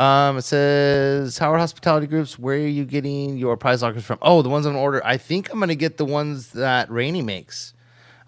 [0.00, 2.38] Um, it says Howard Hospitality Groups.
[2.38, 4.18] Where are you getting your prize lockers from?
[4.22, 5.04] Oh, the ones on order.
[5.04, 7.74] I think I'm gonna get the ones that Rainy makes.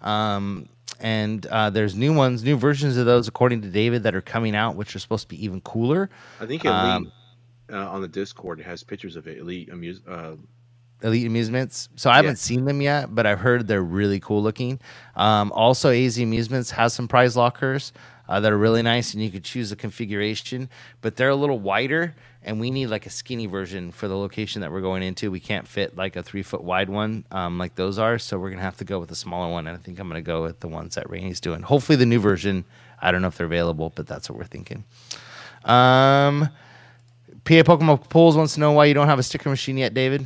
[0.01, 4.21] Um, and uh, there's new ones, new versions of those, according to David, that are
[4.21, 6.11] coming out, which are supposed to be even cooler.
[6.39, 7.11] I think Elite um,
[7.71, 9.39] uh, on the Discord has pictures of it.
[9.39, 9.99] Elite amuse.
[10.07, 10.35] Uh,
[11.01, 11.89] Elite Amusements.
[11.95, 14.79] So I haven't seen them yet, but I've heard they're really cool looking.
[15.15, 17.91] Um, also, AZ Amusements has some prize lockers
[18.27, 20.69] uh, that are really nice, and you could choose a configuration,
[21.01, 24.61] but they're a little wider, and we need like a skinny version for the location
[24.61, 25.29] that we're going into.
[25.29, 28.49] We can't fit like a three foot wide one um, like those are, so we're
[28.49, 29.67] gonna have to go with a smaller one.
[29.67, 31.61] And I think I'm gonna go with the ones that Rainy's doing.
[31.61, 32.65] Hopefully, the new version.
[33.01, 34.85] I don't know if they're available, but that's what we're thinking.
[35.65, 36.47] Um,
[37.43, 40.25] PA Pokemon Pools wants to know why you don't have a sticker machine yet, David.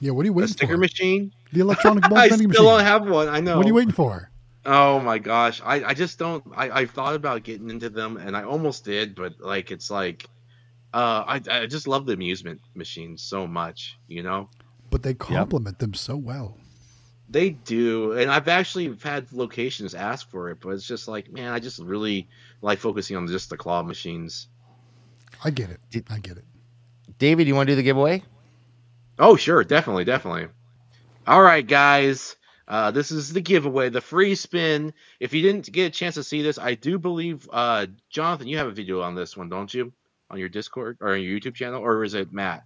[0.00, 0.78] Yeah, what are you waiting a sticker for?
[0.78, 1.32] machine?
[1.52, 2.64] The electronic ball I still machine.
[2.64, 3.28] don't have one.
[3.28, 3.56] I know.
[3.56, 4.28] What are you waiting for?
[4.66, 6.42] Oh my gosh, I, I just don't.
[6.56, 10.26] I I thought about getting into them, and I almost did, but like it's like,
[10.94, 14.48] uh, I I just love the amusement machines so much, you know.
[14.90, 16.56] But they complement them so well.
[17.28, 21.52] They do, and I've actually had locations ask for it, but it's just like, man,
[21.52, 22.28] I just really
[22.62, 24.48] like focusing on just the claw machines.
[25.42, 26.04] I get it.
[26.08, 26.44] I get it.
[27.18, 28.22] David, you want to do the giveaway?
[29.18, 30.48] Oh, sure, definitely, definitely.
[31.26, 32.36] All right, guys.
[32.66, 34.94] Uh, this is the giveaway, the free spin.
[35.20, 38.58] If you didn't get a chance to see this, I do believe, uh, Jonathan, you
[38.58, 39.92] have a video on this one, don't you?
[40.30, 42.64] On your Discord or on your YouTube channel, or is it Matt?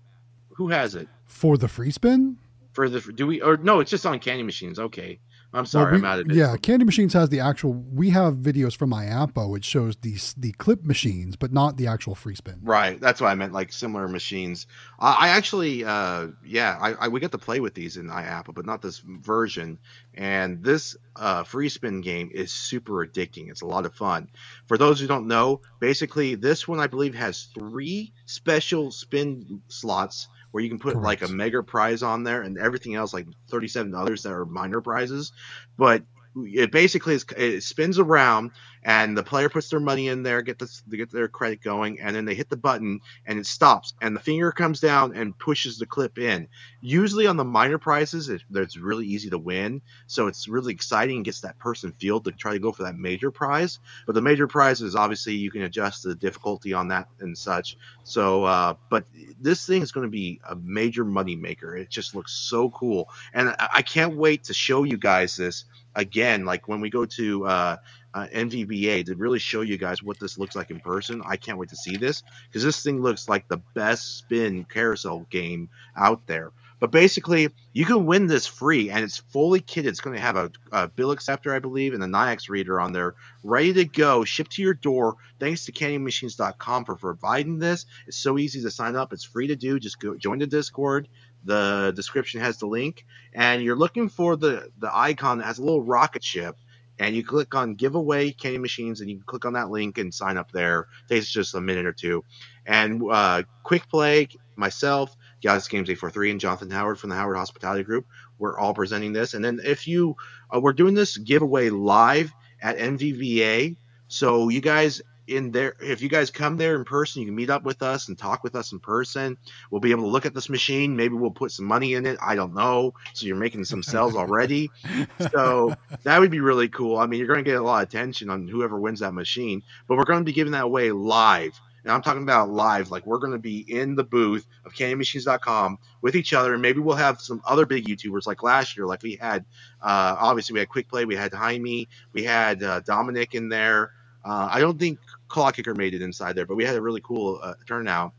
[0.50, 2.38] Who has it for the free spin?
[2.72, 3.80] For the do we or no?
[3.80, 4.78] It's just on Candy Machines.
[4.78, 5.18] Okay,
[5.54, 6.36] I'm sorry, well, we, I'm out of it.
[6.36, 7.72] Yeah, Candy Machines has the actual.
[7.72, 12.14] We have videos from IAAPA which shows the the clip machines, but not the actual
[12.14, 12.60] free spin.
[12.62, 13.54] Right, that's what I meant.
[13.54, 14.66] Like similar machines.
[14.98, 18.54] Uh, I actually, uh, yeah, I, I, we get to play with these in IAAPA,
[18.54, 19.78] but not this version.
[20.14, 23.48] And this uh, free spin game is super addicting.
[23.50, 24.28] It's a lot of fun.
[24.66, 30.28] For those who don't know, basically this one I believe has three special spin slots
[30.50, 31.04] where you can put Correct.
[31.04, 34.80] like a mega prize on there and everything else like 37 others that are minor
[34.80, 35.32] prizes
[35.76, 36.02] but
[36.36, 40.58] it basically is, it spins around and the player puts their money in there, get
[40.58, 44.14] this, get their credit going, and then they hit the button and it stops, and
[44.14, 46.48] the finger comes down and pushes the clip in.
[46.80, 51.16] Usually on the minor prizes, it, it's really easy to win, so it's really exciting
[51.16, 53.78] and gets that person feel to try to go for that major prize.
[54.06, 57.76] But the major prize is obviously you can adjust the difficulty on that and such.
[58.04, 59.04] So, uh, but
[59.40, 61.76] this thing is going to be a major money maker.
[61.76, 65.64] It just looks so cool, and I, I can't wait to show you guys this
[65.94, 66.44] again.
[66.44, 67.76] Like when we go to uh,
[68.18, 71.22] uh, NVBA to really show you guys what this looks like in person.
[71.24, 75.26] I can't wait to see this because this thing looks like the best spin carousel
[75.30, 76.52] game out there.
[76.80, 79.86] But basically, you can win this free, and it's fully kitted.
[79.86, 82.92] It's going to have a, a, bill acceptor, I believe, and a Nayax reader on
[82.92, 85.16] there, ready to go, shipped to your door.
[85.40, 87.86] Thanks to CandyMachines.com for providing this.
[88.06, 89.12] It's so easy to sign up.
[89.12, 89.80] It's free to do.
[89.80, 91.08] Just go join the Discord.
[91.44, 95.64] The description has the link, and you're looking for the the icon that has a
[95.64, 96.56] little rocket ship
[96.98, 100.12] and you click on giveaway candy machines and you can click on that link and
[100.12, 102.24] sign up there it takes just a minute or two
[102.66, 107.84] and uh, quick play myself Galaxy Games 843 and Jonathan Howard from the Howard Hospitality
[107.84, 108.06] Group.
[108.38, 109.34] We're all presenting this.
[109.34, 110.16] And then if you,
[110.54, 113.76] uh, we're doing this giveaway live at NVBA.
[114.08, 117.50] So you guys in there if you guys come there in person you can meet
[117.50, 119.36] up with us and talk with us in person.
[119.70, 120.96] We'll be able to look at this machine.
[120.96, 122.18] Maybe we'll put some money in it.
[122.22, 122.94] I don't know.
[123.12, 124.70] So you're making some sales already.
[125.32, 125.74] So
[126.04, 126.98] that would be really cool.
[126.98, 129.62] I mean you're going to get a lot of attention on whoever wins that machine
[129.86, 131.58] but we're going to be giving that away live.
[131.84, 135.78] And I'm talking about live, like we're going to be in the booth of CandyMachines.com
[136.02, 138.84] with each other, and maybe we'll have some other big YouTubers like last year.
[138.84, 139.44] Like we had,
[139.80, 143.92] uh, obviously we had Quick Play, we had Jaime, we had uh, Dominic in there.
[144.28, 144.98] Uh, I don't think
[145.28, 148.12] Claw Kicker made it inside there, but we had a really cool uh, turnout,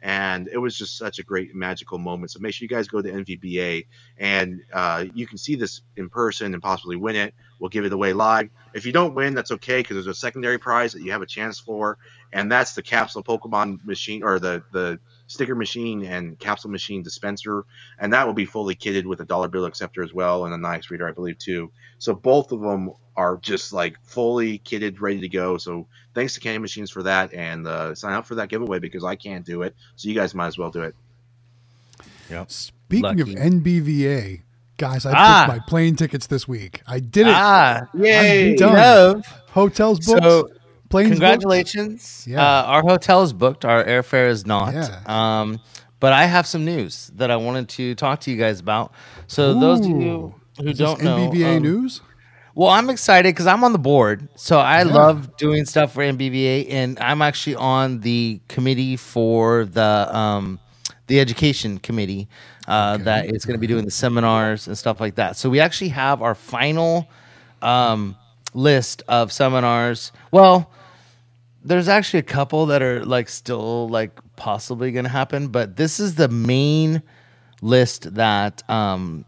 [0.00, 2.30] and it was just such a great magical moment.
[2.30, 3.86] So make sure you guys go to NVBA
[4.18, 7.34] and uh, you can see this in person and possibly win it.
[7.58, 8.50] We'll give it away live.
[8.74, 11.26] If you don't win, that's okay because there's a secondary prize that you have a
[11.26, 11.98] chance for,
[12.32, 17.64] and that's the capsule Pokemon machine or the the sticker machine and capsule machine dispenser,
[17.98, 20.56] and that will be fully kitted with a dollar bill acceptor as well and a
[20.56, 21.70] Nayax reader, I believe, too.
[21.98, 25.56] So both of them are just like fully kitted, ready to go.
[25.58, 29.04] So thanks to Candy Machines for that, and uh, sign up for that giveaway because
[29.04, 30.94] I can't do it, so you guys might as well do it.
[32.30, 32.50] Yep.
[32.50, 33.20] Speaking Lucky.
[33.20, 34.42] of NBVA,
[34.76, 35.46] guys, I ah.
[35.46, 36.82] booked my plane tickets this week.
[36.86, 37.34] I did it.
[37.34, 38.50] Ah, yay!
[38.50, 39.22] I'm done.
[39.50, 40.22] Hotels booked.
[40.22, 40.50] So,
[40.88, 42.26] planes congratulations.
[42.28, 43.64] Yeah, uh, our hotel is booked.
[43.64, 44.74] Our airfare is not.
[44.74, 45.00] Yeah.
[45.06, 45.60] Um,
[46.00, 48.92] but I have some news that I wanted to talk to you guys about.
[49.26, 49.60] So Ooh.
[49.60, 52.00] those of you who is don't know, NBVA um, news.
[52.54, 54.28] Well, I'm excited because I'm on the board.
[54.36, 54.94] So I yeah.
[54.94, 60.58] love doing stuff for NBVA, and I'm actually on the committee for the um,
[61.06, 62.28] the education committee
[62.66, 63.04] uh, okay.
[63.04, 65.36] that is going to be doing the seminars and stuff like that.
[65.36, 67.08] So we actually have our final
[67.62, 68.16] um,
[68.56, 70.10] list of seminars.
[70.32, 70.70] Well,
[71.62, 76.00] there's actually a couple that are like still like possibly going to happen, but this
[76.00, 77.02] is the main
[77.60, 79.24] list that um,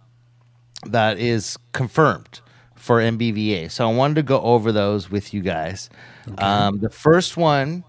[0.86, 2.40] that is confirmed
[2.74, 3.70] for NBVA.
[3.70, 5.90] So I wanted to go over those with you guys.
[6.28, 6.42] Okay.
[6.42, 7.84] Um, the first one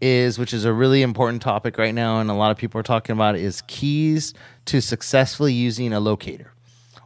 [0.00, 2.84] is, which is a really important topic right now, and a lot of people are
[2.84, 4.32] talking about, it, is keys
[4.64, 6.52] to successfully using a locator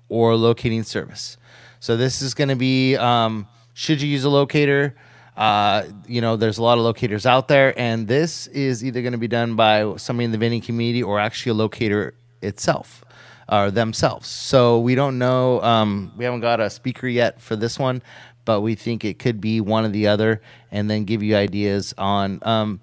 [0.09, 1.37] or locating service.
[1.81, 4.95] So this is going to be um, should you use a locator?
[5.37, 9.13] Uh, you know, there's a lot of locators out there, and this is either going
[9.13, 13.05] to be done by somebody in the vending community or actually a locator itself
[13.49, 14.29] or themselves.
[14.29, 15.61] So we don't know.
[15.61, 18.01] Um, we haven't got a speaker yet for this one,
[18.45, 20.41] but we think it could be one or the other,
[20.71, 22.39] and then give you ideas on.
[22.43, 22.81] Um,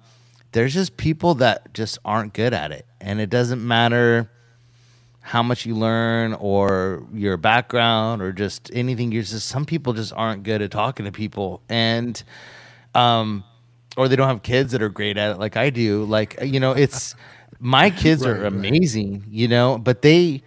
[0.52, 4.30] there's just people that just aren't good at it, and it doesn't matter
[5.22, 9.12] how much you learn or your background or just anything.
[9.12, 12.22] You're just some people just aren't good at talking to people, and
[12.94, 13.44] um,
[13.96, 16.04] or they don't have kids that are great at it like I do.
[16.04, 17.14] Like you know, it's
[17.60, 19.28] my kids right, are amazing, right.
[19.30, 20.42] you know, but they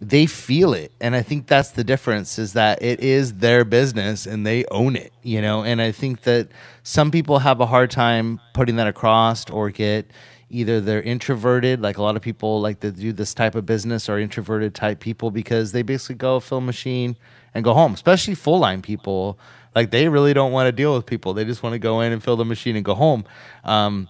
[0.00, 4.26] they feel it and i think that's the difference is that it is their business
[4.26, 6.48] and they own it you know and i think that
[6.82, 10.10] some people have a hard time putting that across or get
[10.48, 14.08] either they're introverted like a lot of people like to do this type of business
[14.08, 17.16] or introverted type people because they basically go fill machine
[17.54, 19.38] and go home especially full line people
[19.74, 22.12] like they really don't want to deal with people they just want to go in
[22.12, 23.24] and fill the machine and go home
[23.64, 24.08] um,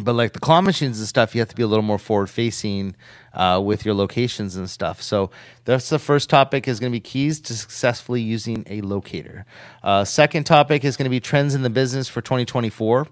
[0.00, 2.28] but like the claw machines and stuff, you have to be a little more forward
[2.28, 2.96] facing
[3.32, 5.00] uh, with your locations and stuff.
[5.00, 5.30] So
[5.64, 9.46] that's the first topic is going to be keys to successfully using a locator.
[9.84, 13.06] Uh, second topic is going to be trends in the business for 2024.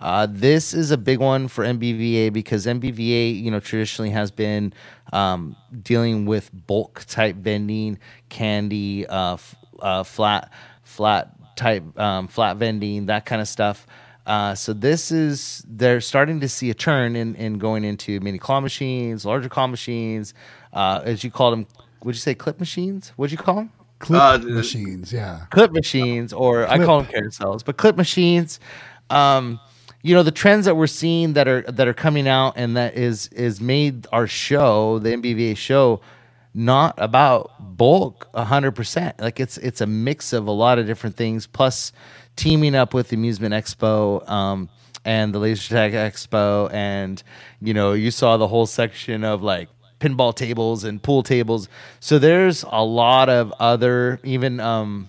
[0.00, 4.72] Uh, this is a big one for NBVA because NBVA, you know, traditionally has been
[5.12, 7.98] um, dealing with bulk type vending,
[8.28, 10.52] candy, uh, f- uh, flat,
[10.82, 13.86] flat type, um, flat vending, that kind of stuff.
[14.26, 18.38] Uh, so this is they're starting to see a turn in, in going into mini
[18.38, 20.34] claw machines, larger claw machines,
[20.72, 21.66] uh, as you call them.
[22.02, 23.12] Would you say clip machines?
[23.16, 23.72] What'd you call them?
[23.98, 25.46] Clip uh, machines, yeah.
[25.50, 26.80] Clip machines, or clip.
[26.80, 28.60] I call them carousels, but clip machines.
[29.08, 29.60] Um,
[30.02, 32.94] you know the trends that we're seeing that are that are coming out and that
[32.94, 36.00] is is made our show, the NBVA show,
[36.54, 39.20] not about bulk 100%.
[39.20, 41.92] Like it's it's a mix of a lot of different things plus
[42.36, 44.68] teaming up with the Amusement Expo um,
[45.04, 47.22] and the Laser Tag Expo, and
[47.60, 49.68] you know, you saw the whole section of like
[50.00, 51.68] pinball tables and pool tables.
[52.00, 55.08] So there's a lot of other even um,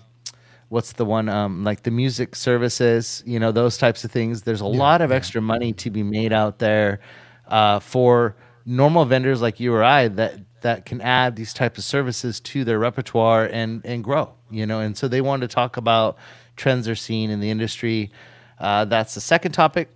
[0.68, 4.42] what's the one um, like the music services, you know, those types of things.
[4.42, 5.16] There's a yeah, lot of yeah.
[5.16, 7.00] extra money to be made out there
[7.46, 8.36] uh, for
[8.66, 12.64] normal vendors like you or I that that can add these types of services to
[12.64, 16.18] their repertoire and and grow you know and so they wanted to talk about
[16.58, 18.10] trends are seen in the industry.
[18.58, 19.88] Uh, that's the second topic.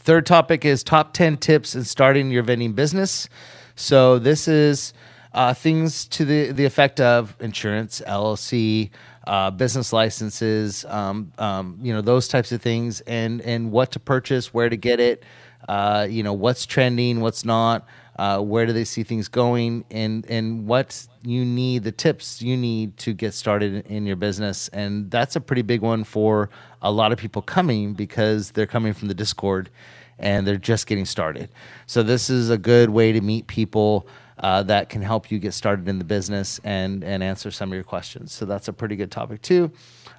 [0.00, 3.28] Third topic is top 10 tips in starting your vending business.
[3.76, 4.92] So this is
[5.32, 8.90] uh, things to the, the effect of insurance, LLC,
[9.26, 14.00] uh, business licenses, um, um, you know, those types of things, and, and what to
[14.00, 15.24] purchase, where to get it,
[15.68, 20.26] uh, you know, what's trending, what's not, uh, where do they see things going, and,
[20.30, 24.68] and what you need the tips you need to get started in your business.
[24.68, 26.50] And that's a pretty big one for
[26.82, 29.70] a lot of people coming because they're coming from the discord
[30.18, 31.48] and they're just getting started.
[31.86, 34.06] So this is a good way to meet people
[34.38, 37.74] uh, that can help you get started in the business and and answer some of
[37.74, 39.70] your questions so that's a pretty good topic too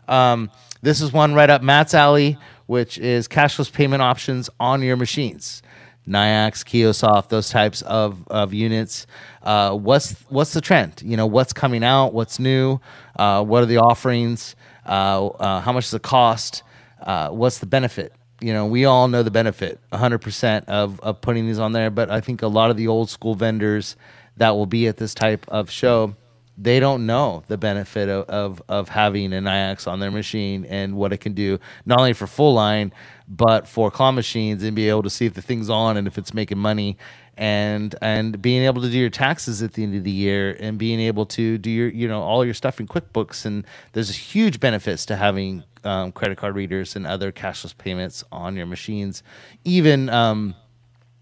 [0.07, 0.49] um,
[0.81, 5.61] this is one right up matt's alley which is cashless payment options on your machines
[6.07, 9.07] Nayax, Kiosoft, those types of, of units.
[9.41, 11.01] Uh, what's what's the trend?
[11.03, 12.13] You know, what's coming out?
[12.13, 12.79] What's new?
[13.15, 14.55] Uh, what are the offerings?
[14.85, 16.61] Uh, uh how much does it cost?
[17.01, 18.13] Uh, what's the benefit?
[18.41, 21.89] You know, we all know the benefit, 100% of, of putting these on there.
[21.89, 23.95] But I think a lot of the old school vendors
[24.37, 26.15] that will be at this type of show,
[26.57, 30.95] they don't know the benefit of, of, of having an Nayax on their machine and
[30.95, 32.93] what it can do, not only for full line,
[33.27, 36.17] but for claw machines and be able to see if the thing's on and if
[36.17, 36.97] it's making money.
[37.37, 40.77] And and being able to do your taxes at the end of the year and
[40.77, 43.45] being able to do your you know all your stuff in QuickBooks.
[43.45, 48.55] And there's huge benefits to having um, credit card readers and other cashless payments on
[48.55, 49.21] your machines.
[49.65, 50.55] Even um,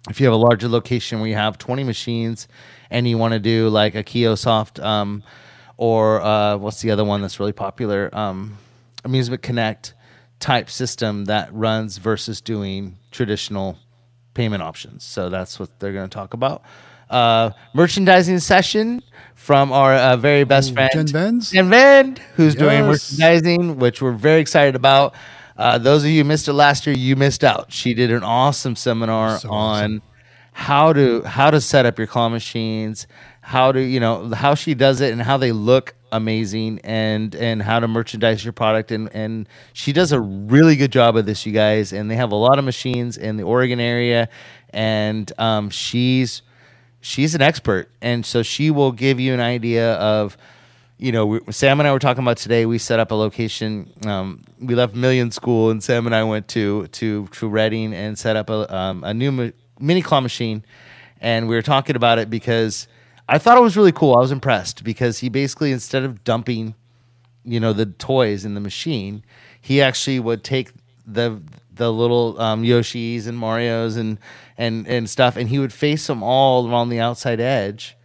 [0.09, 2.47] if you have a larger location where you have 20 machines
[2.89, 5.23] and you want to do like a Kiosoft um,
[5.77, 8.09] or uh, what's the other one that's really popular?
[8.13, 8.57] Um,
[9.05, 9.93] Amusement Connect
[10.39, 13.77] type system that runs versus doing traditional
[14.33, 15.03] payment options.
[15.03, 16.63] So that's what they're going to talk about.
[17.09, 19.03] Uh, merchandising session
[19.35, 22.59] from our uh, very best friend Jen Vend, Jen Vend, who's yes.
[22.59, 25.13] doing merchandising, which we're very excited about.
[25.57, 27.71] Uh, those of you who missed it last year, you missed out.
[27.71, 30.01] She did an awesome seminar so on awesome.
[30.53, 33.07] how to how to set up your claw machines,
[33.41, 37.61] how to you know how she does it, and how they look amazing, and and
[37.61, 38.91] how to merchandise your product.
[38.91, 41.93] And and she does a really good job of this, you guys.
[41.93, 44.29] And they have a lot of machines in the Oregon area,
[44.71, 46.41] and um, she's
[47.01, 50.35] she's an expert, and so she will give you an idea of
[50.97, 52.65] you know, we, Sam and I were talking about today.
[52.65, 53.91] We set up a location.
[54.05, 58.17] Um, we left Million School, and Sam and I went to to to Redding and
[58.17, 60.63] set up a um, a new mini claw machine.
[61.19, 62.87] And we were talking about it because
[63.27, 64.15] I thought it was really cool.
[64.15, 66.75] I was impressed because he basically instead of dumping,
[67.43, 69.23] you know, the toys in the machine,
[69.59, 70.71] he actually would take
[71.05, 71.41] the
[71.73, 74.19] the little um, Yoshis and Mario's and
[74.57, 77.97] and and stuff, and he would face them all around the outside edge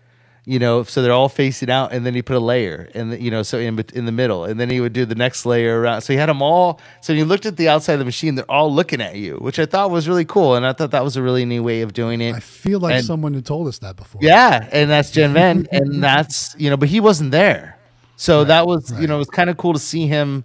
[0.48, 3.30] you know, so they're all facing out, and then he put a layer, and you
[3.30, 6.00] know, so in in the middle, and then he would do the next layer around.
[6.00, 6.80] So he had them all.
[7.02, 9.58] So you looked at the outside of the machine; they're all looking at you, which
[9.58, 11.92] I thought was really cool, and I thought that was a really neat way of
[11.92, 12.34] doing it.
[12.34, 14.22] I feel like and, someone had told us that before.
[14.24, 17.76] Yeah, and that's Jen Vend, and that's you know, but he wasn't there,
[18.16, 19.02] so right, that was right.
[19.02, 20.44] you know, it was kind of cool to see him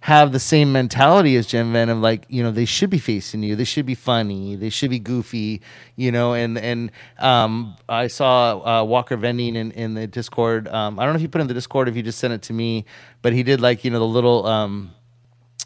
[0.00, 3.42] have the same mentality as Jen Vend of like, you know, they should be facing
[3.42, 3.54] you.
[3.54, 4.56] They should be funny.
[4.56, 5.60] They should be goofy,
[5.94, 10.68] you know, and, and, um, I saw, uh, Walker vending in, in the discord.
[10.68, 12.40] Um, I don't know if you put in the discord, if you just sent it
[12.42, 12.86] to me,
[13.20, 14.92] but he did like, you know, the little, um,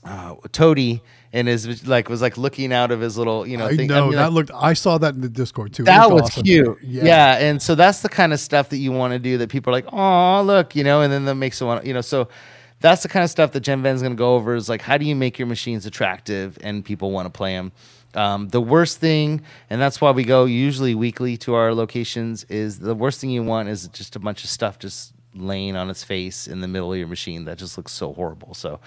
[0.04, 1.00] uh, toady
[1.32, 3.88] and his like was like looking out of his little you know I thing.
[3.88, 5.84] know I mean, that like, looked I saw that in the Discord too.
[5.84, 6.42] That was awesome.
[6.44, 6.78] cute.
[6.82, 7.04] Yeah.
[7.04, 7.36] yeah.
[7.38, 9.76] and so that's the kind of stuff that you want to do that people are
[9.76, 12.02] like, oh look, you know, and then that makes it want, you know.
[12.02, 12.28] So
[12.80, 14.98] that's the kind of stuff that Jen Vend's going to go over is like how
[14.98, 17.72] do you make your machines attractive and people want to play them.
[18.14, 22.78] Um, the worst thing, and that's why we go usually weekly to our locations, is
[22.78, 26.04] the worst thing you want is just a bunch of stuff just laying on its
[26.04, 27.44] face in the middle of your machine.
[27.44, 28.54] That just looks so horrible.
[28.54, 28.80] So,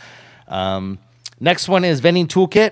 [0.48, 0.98] um,
[1.40, 2.72] next one is vending toolkit,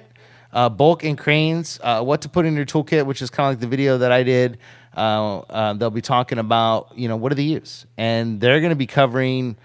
[0.53, 1.79] uh, bulk and cranes.
[1.83, 4.11] Uh, what to put in your toolkit, which is kind of like the video that
[4.11, 4.57] I did.
[4.95, 8.69] Uh, uh, they'll be talking about you know what do they use, and they're going
[8.69, 9.57] to be covering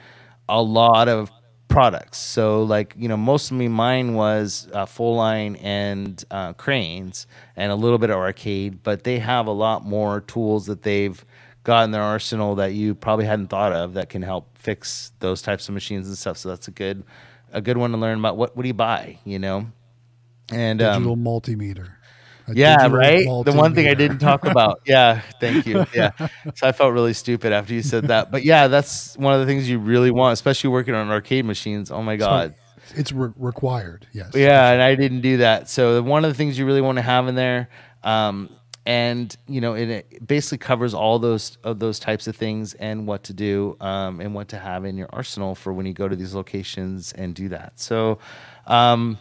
[0.48, 1.30] a lot of
[1.70, 2.18] products.
[2.18, 7.26] So like you know, most of me mine was uh, full line and uh, cranes
[7.56, 11.24] and a little bit of arcade, but they have a lot more tools that they've
[11.64, 15.40] got in their arsenal that you probably hadn't thought of that can help fix those
[15.40, 16.36] types of machines and stuff.
[16.36, 17.04] So that's a good
[17.52, 18.36] a good one to learn about.
[18.36, 19.18] What what do you buy?
[19.24, 19.66] You know,
[20.52, 21.92] and digital um, multimeter
[22.54, 23.24] yeah, right.
[23.24, 24.80] The one thing I didn't talk about.
[24.86, 25.86] Yeah, thank you.
[25.94, 26.10] Yeah,
[26.54, 28.30] so I felt really stupid after you said that.
[28.30, 31.90] But yeah, that's one of the things you really want, especially working on arcade machines.
[31.90, 32.54] Oh my god,
[32.86, 34.06] so it's re- required.
[34.12, 34.32] Yes.
[34.34, 35.68] Yeah, and I didn't do that.
[35.68, 37.68] So one of the things you really want to have in there,
[38.02, 38.50] um,
[38.86, 43.24] and you know, it basically covers all those of those types of things and what
[43.24, 46.16] to do um, and what to have in your arsenal for when you go to
[46.16, 47.78] these locations and do that.
[47.78, 48.18] So.
[48.66, 49.18] Um,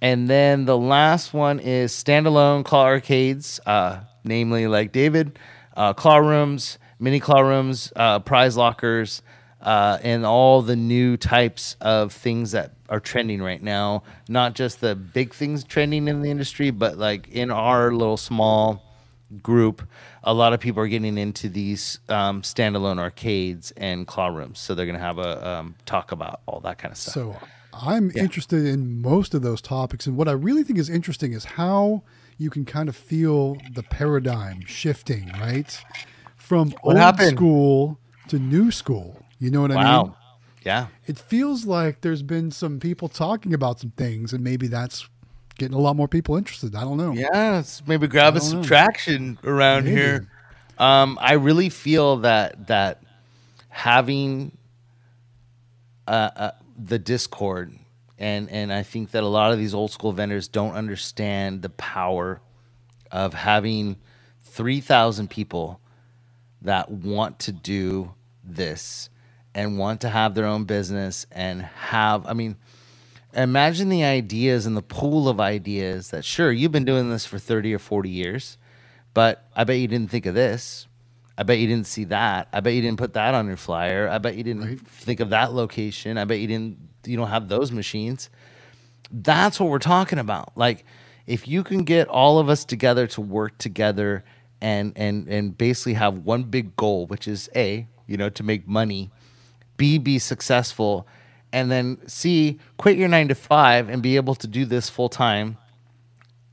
[0.00, 5.38] and then the last one is standalone claw arcades, uh, namely like David,
[5.76, 9.22] uh, claw rooms, mini claw rooms, uh, prize lockers,
[9.60, 14.02] uh, and all the new types of things that are trending right now.
[14.28, 18.82] Not just the big things trending in the industry, but like in our little small
[19.42, 19.86] group,
[20.24, 24.58] a lot of people are getting into these um, standalone arcades and claw rooms.
[24.58, 27.14] So they're going to have a um, talk about all that kind of stuff.
[27.14, 27.36] So
[27.72, 28.22] I'm yeah.
[28.22, 30.06] interested in most of those topics.
[30.06, 32.02] And what I really think is interesting is how
[32.38, 35.78] you can kind of feel the paradigm shifting, right?
[36.36, 37.36] From what old happened?
[37.36, 37.98] school
[38.28, 39.24] to new school.
[39.38, 40.00] You know what wow.
[40.00, 40.14] I mean?
[40.64, 40.86] Yeah.
[41.06, 45.08] It feels like there's been some people talking about some things, and maybe that's
[45.58, 46.74] getting a lot more people interested.
[46.74, 47.12] I don't know.
[47.12, 48.66] Yeah, maybe grab us some know.
[48.66, 49.96] traction around maybe.
[49.96, 50.28] here.
[50.78, 53.02] Um, I really feel that that
[53.68, 54.56] having
[56.08, 56.50] uh, uh,
[56.86, 57.72] the discord.
[58.18, 61.70] And and I think that a lot of these old school vendors don't understand the
[61.70, 62.40] power
[63.10, 63.96] of having
[64.42, 65.80] 3000 people
[66.62, 69.08] that want to do this
[69.54, 72.56] and want to have their own business and have I mean
[73.32, 77.38] imagine the ideas and the pool of ideas that sure you've been doing this for
[77.38, 78.58] 30 or 40 years
[79.14, 80.86] but I bet you didn't think of this
[81.40, 82.48] I bet you didn't see that.
[82.52, 84.10] I bet you didn't put that on your flyer.
[84.10, 84.78] I bet you didn't right.
[84.78, 86.18] think of that location.
[86.18, 88.28] I bet you didn't you don't have those machines.
[89.10, 90.52] That's what we're talking about.
[90.54, 90.84] Like
[91.26, 94.22] if you can get all of us together to work together
[94.60, 98.68] and and and basically have one big goal, which is a, you know, to make
[98.68, 99.10] money
[99.78, 101.08] B be successful
[101.54, 105.08] and then C quit your 9 to 5 and be able to do this full
[105.08, 105.56] time.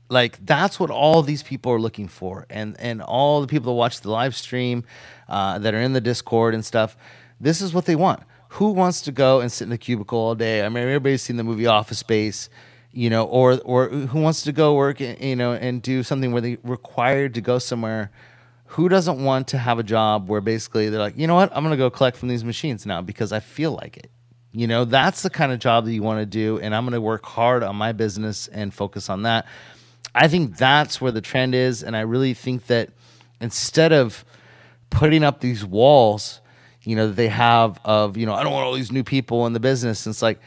[0.08, 3.76] Like that's what all these people are looking for and and all the people that
[3.76, 4.84] watch the live stream
[5.28, 6.96] uh, that are in the Discord and stuff,
[7.40, 8.22] this is what they want.
[8.52, 10.64] Who wants to go and sit in the cubicle all day?
[10.64, 12.48] I mean, everybody's seen the movie Office Space
[12.92, 16.40] you know, or or who wants to go work, you know, and do something where
[16.40, 18.10] they're required to go somewhere.
[18.72, 21.62] Who doesn't want to have a job where basically they're like, you know what, I'm
[21.62, 24.10] going to go collect from these machines now because I feel like it.
[24.52, 26.94] You know, that's the kind of job that you want to do, and I'm going
[26.94, 29.46] to work hard on my business and focus on that.
[30.14, 32.90] I think that's where the trend is, and I really think that
[33.40, 34.24] instead of
[34.90, 36.40] putting up these walls,
[36.82, 39.46] you know, that they have of, you know, I don't want all these new people
[39.46, 40.06] in the business.
[40.06, 40.40] And it's like,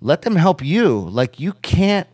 [0.00, 1.08] let them help you.
[1.10, 2.06] Like you can't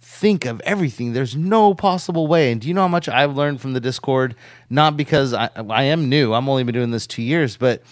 [0.00, 1.12] think of everything.
[1.12, 2.50] There's no possible way.
[2.50, 4.34] And do you know how much I've learned from the Discord?
[4.70, 6.34] Not because I, I am new.
[6.34, 7.82] I'm only been doing this two years, but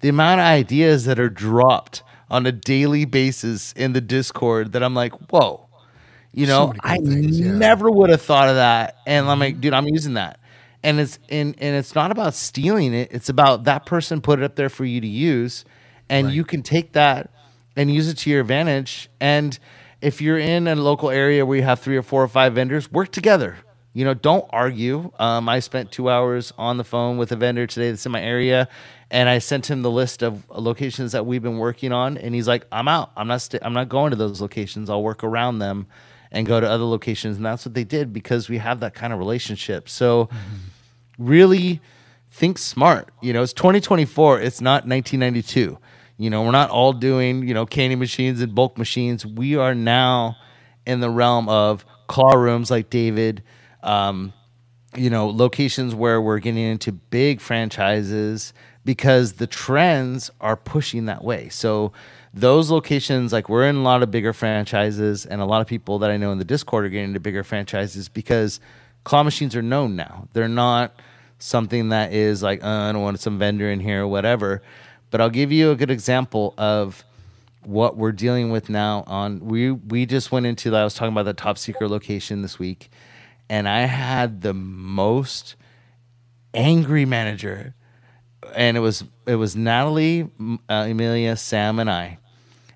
[0.00, 4.82] the amount of ideas that are dropped on a daily basis in the Discord that
[4.82, 5.63] I'm like, whoa.
[6.34, 7.52] You know, so I things, yeah.
[7.52, 8.96] never would have thought of that.
[9.06, 10.40] And I'm like, dude, I'm using that.
[10.82, 13.08] And it's and, and it's not about stealing it.
[13.12, 15.64] It's about that person put it up there for you to use.
[16.08, 16.34] And right.
[16.34, 17.30] you can take that
[17.76, 19.08] and use it to your advantage.
[19.20, 19.58] And
[20.00, 22.90] if you're in a local area where you have three or four or five vendors,
[22.90, 23.56] work together.
[23.94, 25.12] You know, don't argue.
[25.20, 28.20] Um, I spent two hours on the phone with a vendor today that's in my
[28.20, 28.68] area,
[29.08, 32.48] and I sent him the list of locations that we've been working on, and he's
[32.48, 33.12] like, "I'm out.
[33.16, 33.48] I'm not.
[33.54, 34.90] i I'm not going to those locations.
[34.90, 35.86] I'll work around them,
[36.34, 39.12] and go to other locations." And that's what they did because we have that kind
[39.12, 39.88] of relationship.
[39.88, 41.24] So, mm-hmm.
[41.24, 41.80] really
[42.30, 43.10] think smart.
[43.22, 44.40] You know, it's 2024.
[44.40, 45.78] It's not 1992.
[46.16, 49.24] You know, we're not all doing, you know, candy machines and bulk machines.
[49.24, 50.36] We are now
[50.86, 53.42] in the realm of claw rooms like David,
[53.82, 54.32] um,
[54.96, 58.52] you know, locations where we're getting into big franchises
[58.84, 61.48] because the trends are pushing that way.
[61.48, 61.92] So
[62.34, 66.00] those locations, like we're in a lot of bigger franchises, and a lot of people
[66.00, 68.58] that I know in the Discord are getting into bigger franchises because
[69.04, 70.26] claw machines are known now.
[70.32, 70.98] They're not
[71.38, 74.62] something that is like, uh, I don't want some vendor in here or whatever.
[75.10, 77.04] But I'll give you a good example of
[77.62, 81.22] what we're dealing with now on we we just went into I was talking about
[81.22, 82.90] the top secret location this week
[83.48, 85.56] and I had the most
[86.52, 87.74] angry manager
[88.54, 90.28] and it was it was Natalie,
[90.68, 92.18] uh, Emilia, Sam and I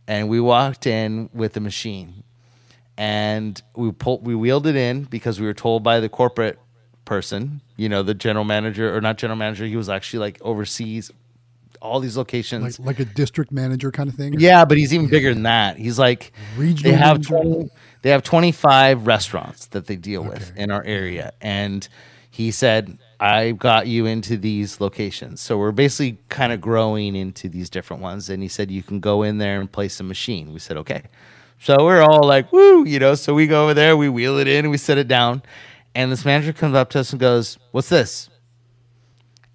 [0.09, 2.25] and we walked in with the machine
[2.97, 6.59] and we pulled we wheeled it in because we were told by the corporate
[7.05, 11.13] person, you know, the general manager or not general manager, he was actually like overseas
[11.81, 14.35] all these locations, like, like a district manager kind of thing.
[14.39, 15.11] Yeah, but he's even yeah.
[15.11, 15.77] bigger than that.
[15.77, 16.93] He's like regional.
[16.93, 17.71] They have 20,
[18.03, 20.31] they have twenty five restaurants that they deal okay.
[20.31, 21.89] with in our area, and
[22.31, 27.49] he said, "I got you into these locations." So we're basically kind of growing into
[27.49, 28.31] these different ones.
[28.31, 31.03] And he said, "You can go in there and place a machine." We said, "Okay."
[31.61, 33.15] So we're all like, "Woo!" You know.
[33.15, 35.43] So we go over there, we wheel it in, we set it down,
[35.95, 38.31] and this manager comes up to us and goes, "What's this?"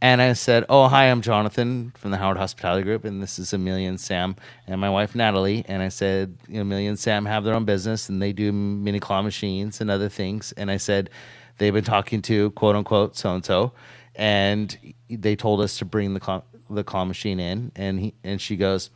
[0.01, 3.53] And I said, "Oh, hi, I'm Jonathan from the Howard Hospitality Group, and this is
[3.53, 4.35] Amelia and Sam
[4.67, 8.21] and my wife Natalie." And I said, "Amelia and Sam have their own business, and
[8.21, 11.09] they do mini claw machines and other things." And I said,
[11.57, 13.73] "They've been talking to quote unquote so and so,
[14.15, 14.77] and
[15.09, 18.55] they told us to bring the claw, the claw machine in." And he and she
[18.55, 18.89] goes,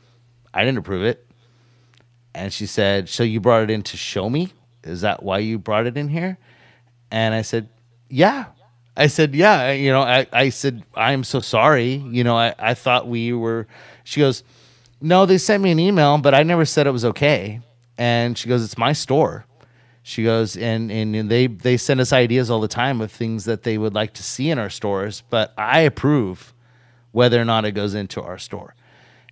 [0.53, 1.27] "I didn't approve it."
[2.33, 4.53] And she said, "So you brought it in to show me?
[4.83, 6.37] Is that why you brought it in here?"
[7.11, 7.69] And I said,
[8.09, 8.45] "Yeah."
[8.99, 11.93] I said, yeah, you know, I, I said, I'm so sorry.
[11.93, 13.67] You know, I, I thought we were,
[14.03, 14.43] she goes,
[14.99, 17.61] no, they sent me an email, but I never said it was okay.
[17.99, 19.45] And she goes, it's my store.
[20.07, 23.63] She goes, and, and they, they send us ideas all the time of things that
[23.63, 26.53] they would like to see in our stores, but I approve
[27.11, 28.73] whether or not it goes into our store.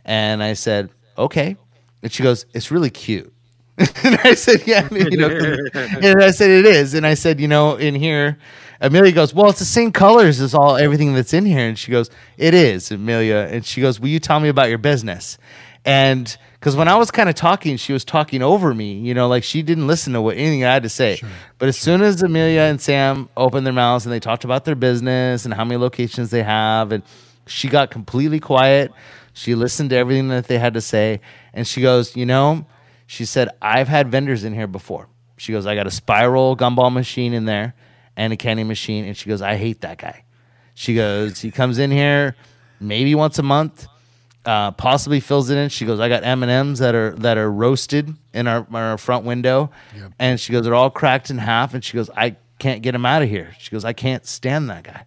[0.04, 1.56] And I said, okay.
[2.04, 3.34] And she goes, it's really cute.
[3.78, 5.30] and I said, yeah, you know,
[5.74, 6.94] and I said, it is.
[6.94, 8.38] And I said, you know, in here,
[8.82, 11.92] Amelia goes, "Well, it's the same colors as all everything that's in here." And she
[11.92, 15.38] goes, "It is, Amelia." And she goes, "Will you tell me about your business?"
[15.86, 16.36] And
[16.66, 19.44] because when I was kind of talking, she was talking over me, you know, like
[19.44, 21.18] she didn't listen to what anything I had to say.
[21.18, 21.84] Sure, but as sure.
[21.84, 25.54] soon as Amelia and Sam opened their mouths and they talked about their business and
[25.54, 27.04] how many locations they have, and
[27.46, 28.92] she got completely quiet.
[29.34, 31.22] She listened to everything that they had to say,
[31.54, 32.66] and she goes, "You know,"
[33.06, 36.92] she said, "I've had vendors in here before." She goes, "I got a spiral gumball
[36.92, 37.76] machine in there."
[38.18, 39.06] and a candy machine.
[39.06, 40.24] And she goes, I hate that guy.
[40.74, 42.36] She goes, he comes in here
[42.80, 43.88] maybe once a month,
[44.46, 45.70] uh, possibly fills it in.
[45.70, 48.98] She goes, I got M and M's that are that are roasted in our our
[48.98, 50.12] front window, yep.
[50.20, 51.74] and she goes, they're all cracked in half.
[51.74, 53.56] And she goes, I can't get him out of here.
[53.60, 55.06] She goes, I can't stand that guy.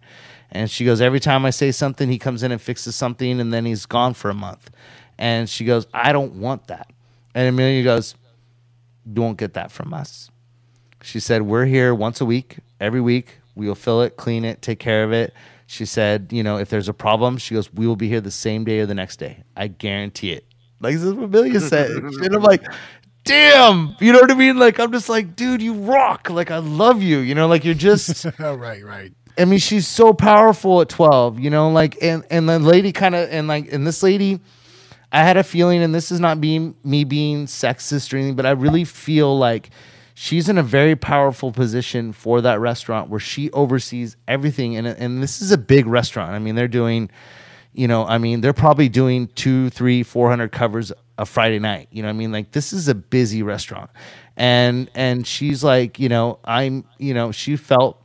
[0.51, 3.53] And she goes, every time I say something, he comes in and fixes something, and
[3.53, 4.71] then he's gone for a month.
[5.17, 6.91] And she goes, I don't want that.
[7.35, 8.15] And Amelia goes,
[9.05, 10.29] You won't get that from us.
[11.01, 13.37] She said, We're here once a week, every week.
[13.55, 15.33] We will fill it, clean it, take care of it.
[15.69, 18.31] She said, You know, if there's a problem, she goes, We will be here the
[18.31, 19.43] same day or the next day.
[19.55, 20.45] I guarantee it.
[20.79, 21.91] Like this is what Amelia said.
[21.91, 22.65] and I'm like,
[23.25, 26.57] damn you know what i mean like i'm just like dude you rock like i
[26.57, 30.87] love you you know like you're just right right i mean she's so powerful at
[30.87, 34.39] 12 you know like and and the lady kind of and like and this lady
[35.11, 38.45] i had a feeling and this is not being me being sexist or anything but
[38.45, 39.69] i really feel like
[40.21, 45.23] she's in a very powerful position for that restaurant where she oversees everything and and
[45.23, 47.09] this is a big restaurant i mean they're doing
[47.73, 51.89] you know i mean they're probably doing two three four hundred covers a Friday night.
[51.91, 52.31] You know what I mean?
[52.31, 53.91] Like this is a busy restaurant.
[54.37, 58.01] And and she's like, you know, I'm, you know, she felt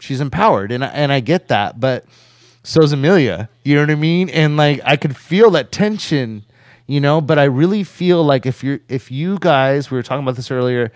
[0.00, 2.06] she's empowered and and I get that, but
[2.62, 3.50] so's Amelia.
[3.64, 4.30] You know what I mean?
[4.30, 6.42] And like I could feel that tension,
[6.86, 10.24] you know, but I really feel like if you're if you guys, we were talking
[10.24, 10.90] about this earlier,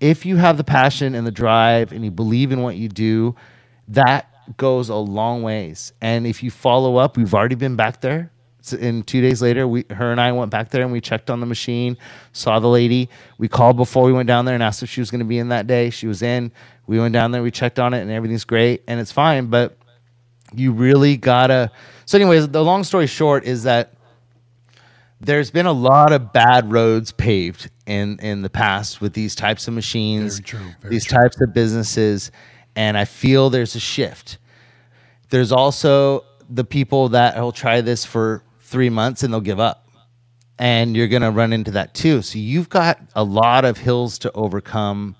[0.00, 3.34] if you have the passion and the drive and you believe in what you do,
[3.88, 5.92] that goes a long ways.
[6.00, 8.30] And if you follow up, we've already been back there
[8.72, 11.40] and two days later, we, her and I went back there and we checked on
[11.40, 11.98] the machine,
[12.32, 13.10] saw the lady.
[13.38, 15.38] We called before we went down there and asked if she was going to be
[15.38, 15.90] in that day.
[15.90, 16.52] She was in.
[16.86, 19.46] We went down there, we checked on it, and everything's great and it's fine.
[19.46, 19.76] But
[20.54, 21.70] you really gotta.
[22.06, 23.93] So, anyways, the long story short is that
[25.24, 29.68] there's been a lot of bad roads paved in in the past with these types
[29.68, 31.18] of machines, very true, very these true.
[31.18, 32.30] types of businesses,
[32.76, 34.38] and I feel there's a shift.
[35.30, 39.88] There's also the people that will try this for three months and they'll give up.
[40.58, 42.22] And you're going to run into that too.
[42.22, 45.16] So you've got a lot of hills to overcome,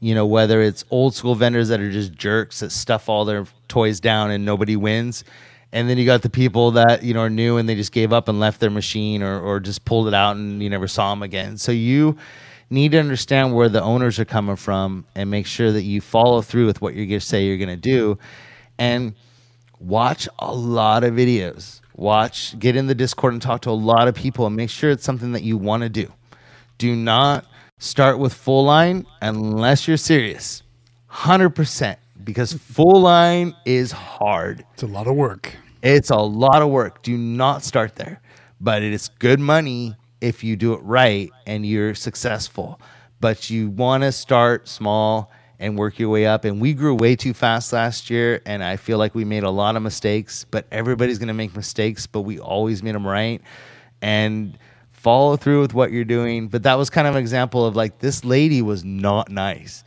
[0.00, 3.46] you know, whether it's old school vendors that are just jerks that stuff all their
[3.68, 5.24] toys down and nobody wins.
[5.72, 8.12] And then you got the people that, you know, are new and they just gave
[8.12, 11.10] up and left their machine or, or just pulled it out and you never saw
[11.10, 11.58] them again.
[11.58, 12.16] So you
[12.70, 16.40] need to understand where the owners are coming from and make sure that you follow
[16.40, 18.18] through with what you're going to say you're going to do.
[18.78, 19.14] And
[19.78, 24.08] watch a lot of videos watch, get in the Discord and talk to a lot
[24.08, 26.10] of people and make sure it's something that you want to do.
[26.78, 27.44] Do not
[27.78, 30.62] start with full line unless you're serious.
[31.10, 31.96] 100%
[32.28, 34.62] because full line is hard.
[34.74, 35.56] It's a lot of work.
[35.82, 37.02] It's a lot of work.
[37.02, 38.20] Do not start there.
[38.60, 42.82] But it is good money if you do it right and you're successful.
[43.18, 46.44] But you want to start small and work your way up.
[46.44, 49.50] And we grew way too fast last year, and I feel like we made a
[49.50, 50.44] lot of mistakes.
[50.50, 53.40] But everybody's going to make mistakes, but we always made them right.
[54.02, 54.58] And
[54.92, 56.48] follow through with what you're doing.
[56.48, 59.82] But that was kind of an example of like this lady was not nice.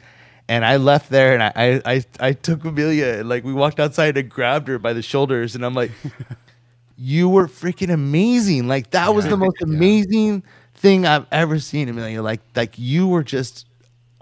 [0.51, 4.17] And I left there and I, I, I took Amelia and like we walked outside
[4.17, 5.91] and grabbed her by the shoulders and I'm like,
[6.97, 8.67] you were freaking amazing.
[8.67, 10.43] Like that was the most amazing
[10.75, 11.87] thing I've ever seen.
[11.87, 12.21] Amelia.
[12.21, 13.65] Like like you were just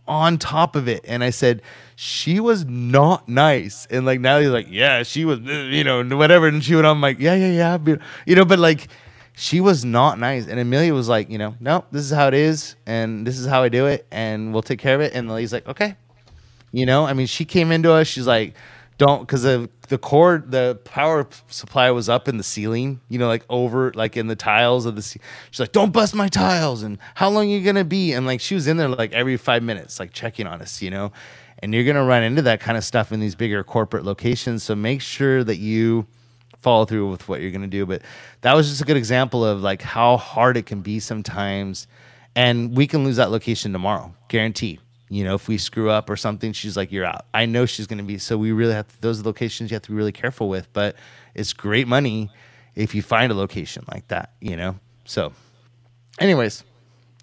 [0.07, 1.03] on top of it.
[1.07, 1.63] And I said,
[1.95, 3.87] she was not nice.
[3.89, 6.47] And like now he's like, yeah, she was, uh, you know, whatever.
[6.47, 7.95] And she went on, I'm like, yeah, yeah, yeah.
[8.27, 8.87] You know, but like
[9.33, 10.45] she was not nice.
[10.45, 12.75] And Amelia was like, you know, no, this is how it is.
[12.85, 14.05] And this is how I do it.
[14.11, 15.15] And we'll take care of it.
[15.15, 15.95] And lady's like, okay.
[16.71, 18.08] You know, I mean, she came into us.
[18.08, 18.55] She's like,
[18.99, 23.27] don't because the the cord the power supply was up in the ceiling you know
[23.27, 25.17] like over like in the tiles of the ce-
[25.49, 28.13] she's like don't bust my tiles and how long you gonna be?
[28.13, 30.91] And like she was in there like every five minutes like checking on us you
[30.91, 31.12] know?
[31.62, 34.75] And you're gonna run into that kind of stuff in these bigger corporate locations so
[34.75, 36.05] make sure that you
[36.58, 37.86] follow through with what you're gonna do.
[37.86, 38.01] But
[38.41, 41.88] that was just a good example of like how hard it can be sometimes
[42.36, 46.15] and we can lose that location tomorrow guaranteed you know, if we screw up or
[46.15, 47.25] something, she's like, you're out.
[47.33, 48.19] I know she's going to be.
[48.19, 50.71] So we really have to, those locations you have to be really careful with.
[50.71, 50.95] But
[51.33, 52.29] it's great money
[52.75, 54.75] if you find a location like that, you know?
[55.05, 55.33] So,
[56.19, 56.63] anyways,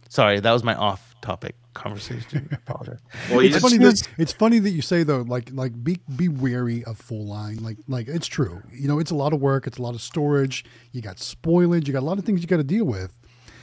[0.08, 2.48] sorry, that was my off topic conversation.
[2.50, 2.98] I apologize.
[3.30, 6.82] well, it's funny that it's funny that you say though, like like be be wary
[6.84, 7.58] of full line.
[7.58, 8.62] Like like it's true.
[8.72, 9.66] You know, it's a lot of work.
[9.66, 10.64] It's a lot of storage.
[10.92, 11.86] You got spoilage.
[11.86, 13.16] You got a lot of things you got to deal with.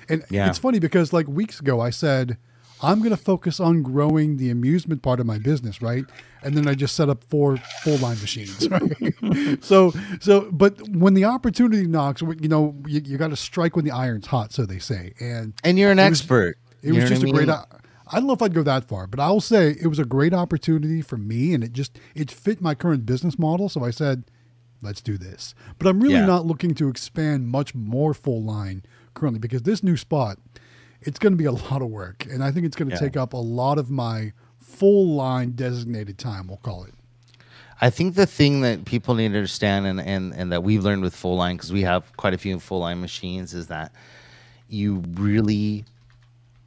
[0.07, 0.47] And yeah.
[0.47, 2.37] it's funny because like weeks ago I said
[2.83, 6.03] I'm going to focus on growing the amusement part of my business, right?
[6.43, 8.67] And then I just set up four full line machines,
[9.21, 9.63] right?
[9.63, 13.85] so, so, but when the opportunity knocks, you know, you, you got to strike when
[13.85, 15.13] the iron's hot, so they say.
[15.21, 16.57] And and you're an it expert.
[16.83, 17.35] Was, it was just a mean?
[17.35, 17.49] great.
[17.49, 20.33] I don't know if I'd go that far, but I'll say it was a great
[20.33, 23.69] opportunity for me, and it just it fit my current business model.
[23.69, 24.25] So I said,
[24.81, 25.55] let's do this.
[25.79, 26.25] But I'm really yeah.
[26.25, 30.37] not looking to expand much more full line currently because this new spot
[31.05, 32.99] it's going to be a lot of work, and I think it's going to yeah.
[32.99, 36.47] take up a lot of my full line designated time.
[36.47, 36.93] We'll call it.
[37.81, 41.01] I think the thing that people need to understand, and and, and that we've learned
[41.01, 43.91] with full line, because we have quite a few full line machines, is that
[44.69, 45.85] you really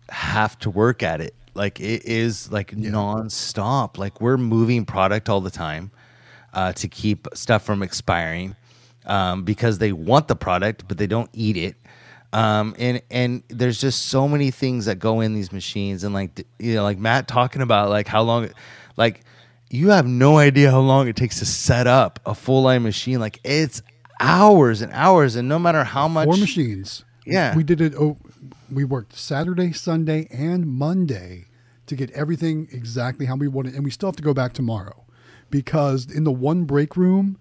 [0.08, 1.34] have to work at it.
[1.54, 2.90] Like it is like yeah.
[2.90, 3.98] nonstop.
[3.98, 5.90] Like we're moving product all the time
[6.52, 8.54] uh, to keep stuff from expiring
[9.06, 11.76] um, because they want the product, but they don't eat it.
[12.32, 16.46] Um, and and there's just so many things that go in these machines, and like
[16.58, 18.50] you know, like Matt talking about like how long,
[18.96, 19.22] like
[19.70, 23.20] you have no idea how long it takes to set up a full line machine.
[23.20, 23.82] Like it's
[24.20, 27.04] hours and hours, and no matter how much four machines.
[27.24, 27.94] Yeah, we did it.
[27.94, 28.18] Oh,
[28.70, 31.46] we worked Saturday, Sunday, and Monday
[31.86, 35.04] to get everything exactly how we wanted, and we still have to go back tomorrow
[35.50, 37.38] because in the one break room,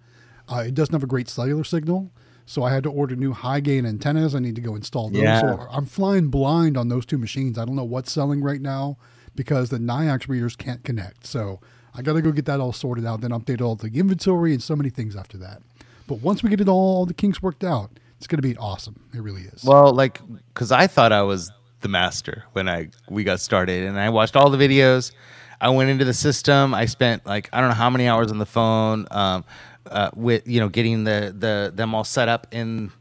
[0.48, 2.12] uh, it doesn't have a great cellular signal.
[2.46, 4.36] So I had to order new high gain antennas.
[4.36, 5.24] I need to go install those.
[5.24, 5.42] Yeah.
[5.42, 7.58] So I'm flying blind on those two machines.
[7.58, 8.98] I don't know what's selling right now
[9.36, 11.26] because the Nayax readers can't connect.
[11.26, 11.60] So
[11.94, 14.62] I got to go get that all sorted out, then update all the inventory and
[14.62, 15.62] so many things after that.
[16.08, 19.00] But once we get it all, the kinks worked out, it's going to be awesome.
[19.14, 19.64] It really is.
[19.64, 20.22] Well, like,
[20.54, 24.36] because I thought I was the master when I we got started, and I watched
[24.36, 25.12] all the videos.
[25.62, 26.74] I went into the system.
[26.74, 29.46] I spent like I don't know how many hours on the phone um,
[29.90, 32.92] uh, with you know getting the the them all set up in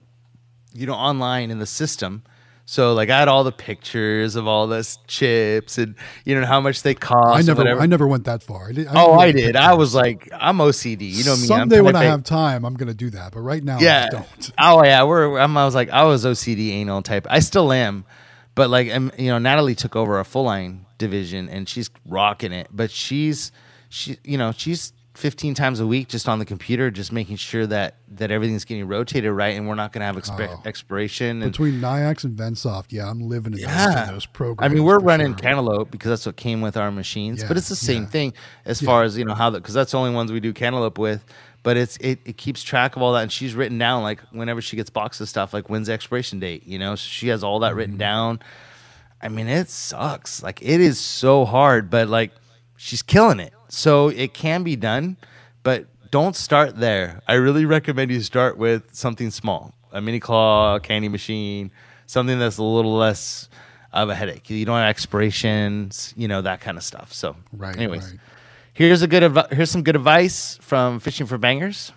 [0.72, 2.22] you know online in the system
[2.66, 5.94] so like I had all the pictures of all the chips and
[6.24, 7.36] you know how much they cost.
[7.36, 8.68] I never, I never went that far.
[8.68, 9.54] I did, I oh, I did.
[9.54, 11.02] I was like, I'm OCD.
[11.02, 11.46] You know me.
[11.46, 13.32] Someday when I have time, I'm gonna do that.
[13.32, 14.06] But right now, yeah.
[14.06, 14.50] I don't.
[14.58, 15.38] Oh yeah, we're.
[15.38, 17.26] I'm, I was like, I was OCD anal type.
[17.28, 18.06] I still am,
[18.54, 22.52] but like, I'm, you know, Natalie took over a full line division and she's rocking
[22.52, 22.68] it.
[22.72, 23.52] But she's,
[23.90, 27.66] she, you know, she's 15 times a week just on the computer just making sure
[27.68, 30.62] that that everything's getting rotated right and we're not going to have oh.
[30.64, 34.10] expiration and, between Nayax and VendSoft yeah I'm living in yeah.
[34.10, 35.36] those, programs I mean we're running sure.
[35.36, 37.48] Cantaloupe because that's what came with our machines yeah.
[37.48, 38.08] but it's the same yeah.
[38.08, 40.98] thing as far as you know how because that's the only ones we do Cantaloupe
[40.98, 41.24] with
[41.62, 44.60] but it's it, it keeps track of all that and she's written down like whenever
[44.60, 47.60] she gets boxes stuff like when's the expiration date you know so she has all
[47.60, 47.78] that mm-hmm.
[47.78, 48.40] written down
[49.22, 52.32] I mean it sucks like it is so hard but like
[52.76, 55.16] she's killing it so it can be done,
[55.62, 57.20] but don't start there.
[57.26, 61.70] I really recommend you start with something small a mini claw, candy machine,
[62.06, 63.48] something that's a little less
[63.92, 64.50] of a headache.
[64.50, 67.12] You don't have expirations, you know, that kind of stuff.
[67.12, 67.76] So, right.
[67.76, 68.20] Anyways, right.
[68.72, 71.92] here's a good adv- here's some good advice from Fishing for Bangers.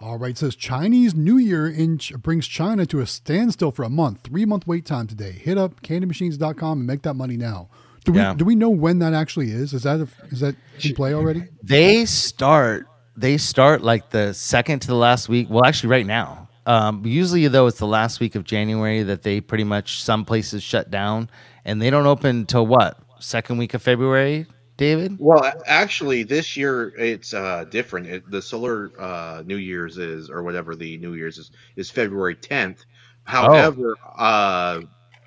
[0.00, 4.20] All right, says Chinese New Year in brings China to a standstill for a month.
[4.22, 5.32] Three month wait time today.
[5.32, 7.68] Hit up candymachines.com and make that money now.
[8.04, 8.34] Do we yeah.
[8.34, 9.72] do we know when that actually is?
[9.72, 11.44] Is that a, is that in play already?
[11.62, 12.86] They start
[13.16, 15.48] they start like the second to the last week.
[15.50, 16.48] Well, actually, right now.
[16.66, 20.62] Um, usually, though, it's the last week of January that they pretty much some places
[20.62, 21.28] shut down,
[21.64, 24.46] and they don't open until what second week of February.
[24.76, 25.18] David?
[25.20, 28.08] Well, actually, this year it's uh, different.
[28.08, 32.34] It, the solar uh, New Year's is, or whatever the New Year's is, is February
[32.34, 32.84] 10th.
[33.22, 34.24] However, oh.
[34.24, 34.80] uh,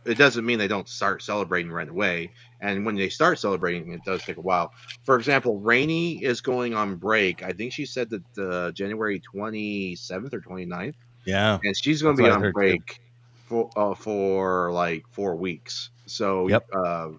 [0.06, 2.32] it doesn't mean they don't start celebrating right away.
[2.60, 4.74] And when they start celebrating, it does take a while.
[5.04, 7.44] For example, Rainy is going on break.
[7.44, 10.96] I think she said that uh, January 27th or 29th.
[11.26, 11.60] Yeah.
[11.64, 13.00] And she's going to be on break
[13.46, 15.92] for uh, for like four weeks.
[16.06, 16.68] So, yep.
[16.74, 17.10] Uh,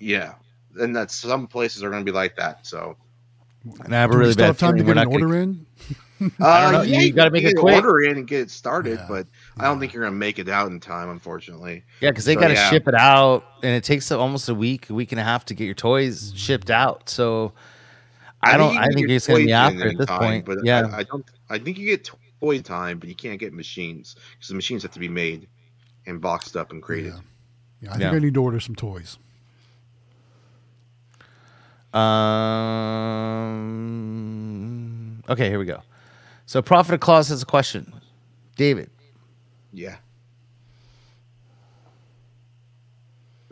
[0.00, 0.34] yeah.
[0.78, 2.66] And that some places are going to be like that.
[2.66, 2.96] So,
[3.84, 5.66] and I have a really bad time to get an order in.
[6.40, 7.76] Uh, yeah, you, got to make it quick.
[7.76, 9.06] Order in and get it started, yeah.
[9.08, 9.26] but
[9.58, 11.84] I don't think you're gonna make it out in time, unfortunately.
[12.00, 12.70] Yeah, because they so, got to yeah.
[12.70, 15.54] ship it out, and it takes almost a week, a week and a half to
[15.54, 17.08] get your toys shipped out.
[17.10, 17.52] So
[18.42, 18.76] I, I don't.
[18.76, 20.44] I think it's gonna be after at this time, point.
[20.46, 21.24] But yeah, I, I, don't.
[21.50, 24.92] I think you get toy time, but you can't get machines because the machines have
[24.92, 25.48] to be made
[26.06, 27.12] and boxed up and created.
[27.12, 27.20] Yeah,
[27.82, 29.18] yeah I think I need to order some toys.
[31.92, 33.76] Um.
[35.28, 35.82] Okay, here we go.
[36.46, 37.92] So Prophet Claus has a question.
[38.56, 38.90] David.
[39.72, 39.96] Yeah.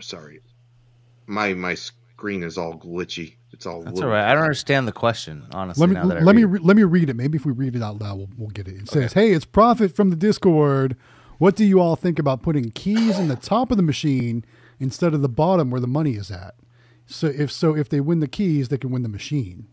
[0.00, 0.40] Sorry.
[1.26, 3.34] My my screen is all glitchy.
[3.52, 4.30] It's all That's all right.
[4.30, 5.86] I don't understand the question, honestly.
[5.86, 7.16] Let me let me re- let me read it.
[7.16, 8.76] Maybe if we read it out loud, we'll, we'll get it.
[8.76, 10.96] It says, "Hey, it's Prophet from the Discord.
[11.38, 14.44] What do you all think about putting keys in the top of the machine
[14.78, 16.54] instead of the bottom where the money is at?
[17.06, 19.68] So if so, if they win the keys, they can win the machine."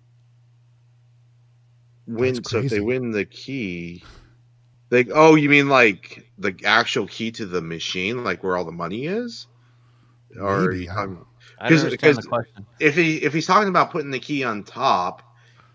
[2.14, 4.04] Win so if they win the key
[4.90, 8.72] they oh you mean like the actual key to the machine like where all the
[8.72, 9.48] money is?
[10.40, 11.26] Or Maybe, um,
[11.60, 12.28] because
[12.80, 15.24] if he if he's talking about putting the key on top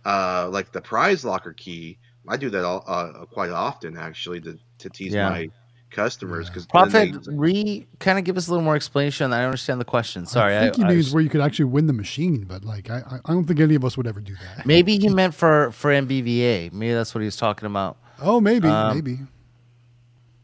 [0.04, 4.58] uh like the prize locker key i do that all, uh, quite often actually to
[4.78, 5.28] to tease yeah.
[5.28, 5.50] my
[5.90, 9.32] customers because Prophet re kind of give us a little more explanation.
[9.32, 10.26] I understand the question.
[10.26, 12.90] Sorry, I think I, he means where you could actually win the machine, but like
[12.90, 14.66] I, I don't think any of us would ever do that.
[14.66, 17.96] Maybe he meant for for NBVA Maybe that's what he was talking about.
[18.20, 19.18] Oh, maybe, um, maybe.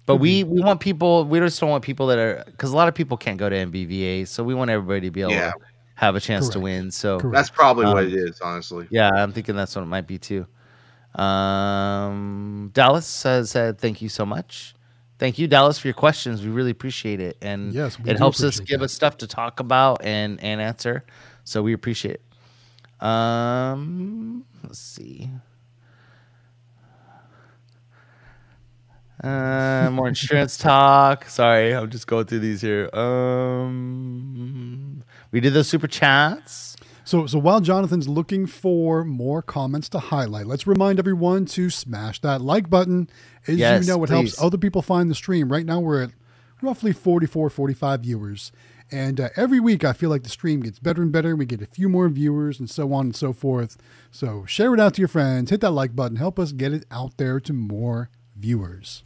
[0.05, 1.25] But we we want people.
[1.25, 3.57] We just don't want people that are because a lot of people can't go to
[3.57, 5.53] NBVA so we want everybody to be able Yeah.
[5.53, 5.59] to
[5.95, 6.91] have a chance to win.
[6.91, 7.35] So Correct.
[7.35, 8.89] That's probably Um, what it is, honestly.
[8.91, 10.47] yeah, I'm thinking that's what it might be too.
[11.15, 14.75] Um, Dallas says said thank you so much.
[15.23, 16.43] Thank you, Dallas, for your questions.
[16.43, 18.87] We really appreciate it, and Yes, it helps us give that.
[18.87, 21.05] us stuff to talk about and and answer.
[21.45, 23.07] So we appreciate it.
[23.07, 25.31] Um, let's see.
[29.23, 31.27] Uh, more insurance talk.
[31.27, 32.91] Sorry, I'm just going through these here.
[32.93, 36.72] Um, we did those super chats.
[37.13, 42.19] So, so while Jonathan's looking for more comments to highlight, let's remind everyone to smash
[42.23, 43.11] that like button.
[43.47, 44.15] As Yes, you know, it please.
[44.15, 45.53] helps other people find the stream.
[45.53, 46.13] Right now, we're at
[46.63, 48.51] roughly 44, 45 viewers.
[48.91, 51.37] And uh, every week, I feel like the stream gets better and better.
[51.37, 53.77] We get a few more viewers and so on and so forth.
[54.11, 56.87] So, share it out to your friends, hit that like button, help us get it
[56.91, 59.03] out there to more viewers.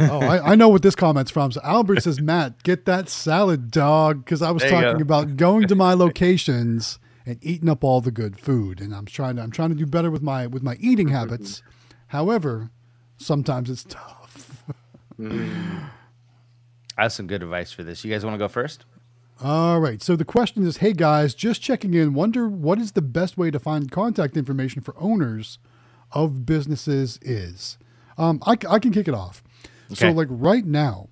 [0.00, 1.52] Oh, I, I know what this comment's from.
[1.52, 4.24] So Albert says, Matt, get that salad, dog.
[4.24, 5.02] Because I was There talking go.
[5.02, 8.80] about going to my locations and eating up all the good food.
[8.80, 11.62] And I'm trying to I'm trying to do better with my with my eating habits.
[12.08, 12.70] However,
[13.16, 14.64] sometimes it's tough.
[15.20, 18.04] I have some good advice for this.
[18.04, 18.84] You guys want to go first?
[19.42, 20.02] All right.
[20.02, 22.14] So the question is, hey guys, just checking in.
[22.14, 25.58] Wonder what is the best way to find contact information for owners
[26.12, 27.78] of businesses is.
[28.18, 29.42] Um, I, I can kick it off.
[29.94, 31.08] So like right now,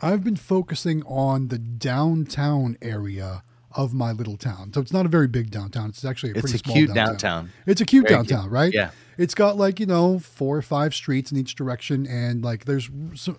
[0.00, 3.42] I've been focusing on the downtown area
[3.74, 4.72] of my little town.
[4.74, 5.88] So it's not a very big downtown.
[5.90, 7.06] It's actually a It's pretty a small cute downtown.
[7.06, 7.52] downtown.
[7.66, 8.28] It's a cute Very cute.
[8.28, 8.72] downtown, right?
[8.72, 8.90] Yeah.
[9.18, 12.90] It's got like, you know, four or five streets in each direction and like there's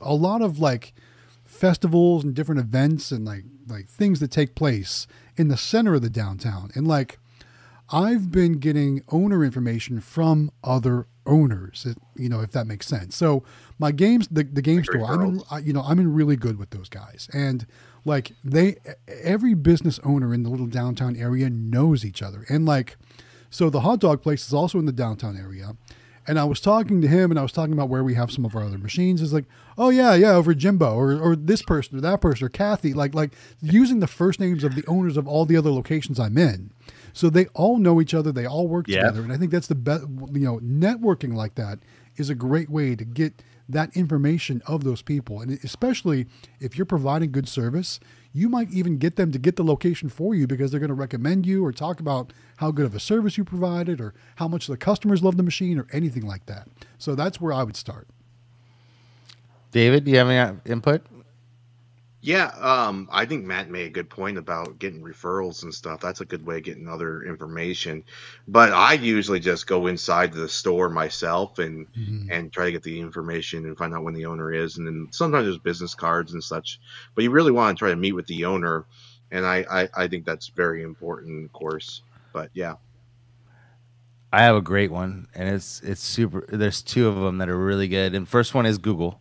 [0.02, 0.94] a lot of like
[1.46, 6.02] festivals and different events and like like things that take place in the center of
[6.02, 6.72] the downtown.
[6.76, 7.20] And like
[7.92, 13.16] I've been getting owner information from other owners, it- you know, if that makes sense.
[13.16, 13.44] So
[13.80, 16.58] my games, the, the game store, I'm in, I- you know, I'm in really good
[16.58, 17.30] with those guys.
[17.34, 17.66] And
[18.06, 18.76] like they,
[19.08, 22.46] every business owner in the little downtown area knows each other.
[22.50, 22.98] And like,
[23.50, 25.76] so the hot dog place is also in the downtown area.
[26.26, 28.46] And I was talking to him and I was talking about where we have some
[28.46, 29.22] of our other machines.
[29.22, 29.44] It's like,
[29.78, 33.14] oh yeah, yeah, over Jimbo or, or this person or that person or Kathy, like
[33.14, 36.72] like using the first names of the owners of all the other locations I'm in.
[37.14, 39.04] So they all know each other, they all work Yeah.
[39.04, 39.22] together.
[39.22, 41.80] And I think that's the best you know, networking like that
[42.18, 45.40] is a great way to get that information of those people.
[45.40, 46.28] And especially
[46.60, 48.00] if you're providing good service,
[48.34, 50.94] you might even get them to get the location for you because they're going to
[50.96, 54.68] recommend you or talk about how good of a service you provided or how much
[54.68, 56.68] the customers love the machine or anything like that.
[56.98, 58.08] So that's where I would start.
[59.72, 61.04] David, do you have any uh, input?
[62.26, 66.00] Yeah, um, I think Matt made a good point about getting referrals and stuff.
[66.00, 68.06] That's a good way of getting other information.
[68.48, 71.86] But I usually just go inside the store myself and
[72.32, 74.78] and try to get the information and find out when the owner is.
[74.78, 76.80] And then sometimes there's business cards and such.
[77.14, 78.86] But you really want to try to meet with the owner,
[79.30, 82.04] and I I, I think that's very important, of course.
[82.32, 82.76] But yeah,
[84.32, 86.46] I have a great one, and it's it's super.
[86.48, 88.16] There's two of them that are really good.
[88.16, 89.20] And first one is Google.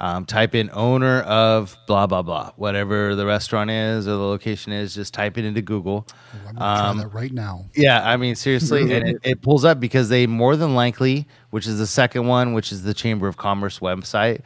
[0.00, 4.72] Um, type in owner of blah blah blah, whatever the restaurant is or the location
[4.72, 4.94] is.
[4.94, 6.06] Just type it into Google.
[6.08, 7.64] Oh, I'm Um, try that right now.
[7.74, 11.66] Yeah, I mean seriously, and it, it pulls up because they more than likely, which
[11.66, 14.40] is the second one, which is the Chamber of Commerce website.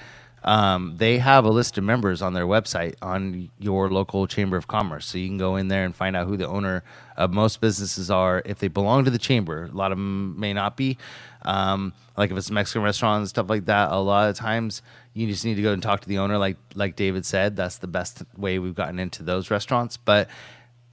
[0.44, 4.68] Um, they have a list of members on their website on your local Chamber of
[4.68, 6.84] Commerce, so you can go in there and find out who the owner
[7.16, 9.64] of most businesses are if they belong to the chamber.
[9.64, 10.96] A lot of them may not be.
[11.42, 14.82] Um, like if it's a Mexican restaurant and stuff like that, a lot of times
[15.18, 16.38] you just need to go and talk to the owner.
[16.38, 19.96] Like like David said, that's the best way we've gotten into those restaurants.
[19.96, 20.28] But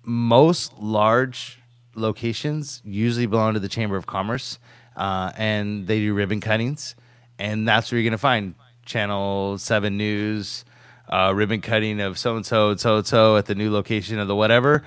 [0.03, 1.59] most large
[1.93, 4.57] locations usually belong to the Chamber of Commerce,
[4.95, 6.95] uh, and they do ribbon cuttings,
[7.37, 10.65] and that's where you're gonna find Channel Seven News,
[11.07, 14.17] uh, ribbon cutting of so and so and so and so at the new location
[14.17, 14.83] of the whatever.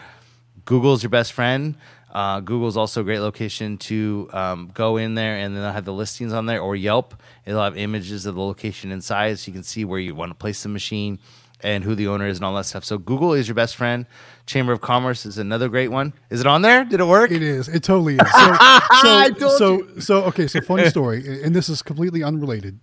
[0.64, 1.76] Google's your best friend.
[2.12, 5.84] Uh, Google's also a great location to um, go in there and then they'll have
[5.84, 7.14] the listings on there or Yelp.
[7.44, 10.34] It'll have images of the location inside so you can see where you want to
[10.34, 11.18] place the machine
[11.60, 12.84] and who the owner is and all that stuff.
[12.84, 14.06] So Google is your best friend.
[14.46, 16.12] Chamber of Commerce is another great one.
[16.30, 16.84] Is it on there?
[16.84, 17.30] Did it work?
[17.30, 17.68] It is.
[17.68, 18.32] It totally is.
[18.32, 18.56] So,
[19.38, 20.46] so, so, so, okay.
[20.46, 22.80] So, funny story, and this is completely unrelated,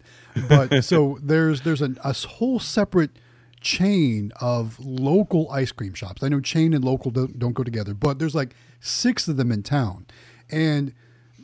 [0.47, 3.11] but so there's there's an, a whole separate
[3.65, 6.21] chain of local ice cream shops.
[6.21, 9.51] I know chain and local don't, don't go together, but there's like six of them
[9.51, 10.05] in town,
[10.51, 10.93] and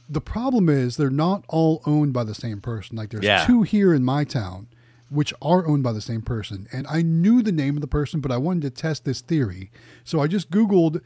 [0.08, 2.96] the problem is they're not all owned by the same person.
[2.96, 3.44] Like there's Yeah.
[3.48, 4.68] two here in my town,
[5.10, 8.20] which are owned by the same person, and I knew the name of the person,
[8.22, 9.72] but I wanted to test this theory,
[10.04, 11.02] so I just Googled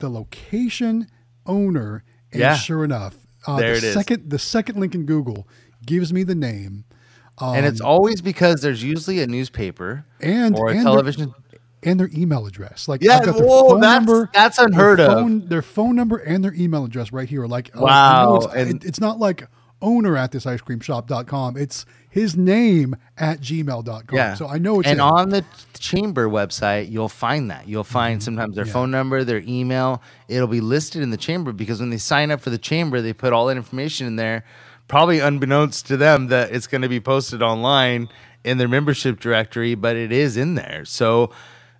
[0.00, 1.06] the location
[1.46, 2.54] owner, and Yeah.
[2.56, 3.16] sure enough,
[3.46, 3.94] uh, There the it is.
[3.94, 5.48] second the second link in Google
[5.86, 6.84] gives me the name
[7.40, 11.34] Um, and it's um, always because there's usually a newspaper and or a and television.
[11.50, 12.88] Their, and their email address.
[12.88, 15.48] Like yeah, whoa, that's, number, that's unheard their of.
[15.48, 17.46] Their phone number and their email address right here.
[17.46, 19.46] Like wow, it's, and, it's not like
[19.80, 21.56] owner at this ice cream shop.com.
[21.56, 24.16] It's his name at gmail.com.
[24.16, 24.34] Yeah.
[24.34, 25.06] So I know it's And him.
[25.06, 25.44] on the
[25.78, 27.68] chamber website, you'll find that.
[27.68, 28.24] You'll find mm-hmm.
[28.24, 28.72] sometimes their yeah.
[28.72, 30.02] phone number, their email.
[30.26, 33.12] It'll be listed in the chamber because when they sign up for the chamber, they
[33.12, 34.44] put all that information in there,
[34.88, 38.08] probably unbeknownst to them that it's going to be posted online
[38.44, 40.84] in their membership directory, but it is in there.
[40.84, 41.30] So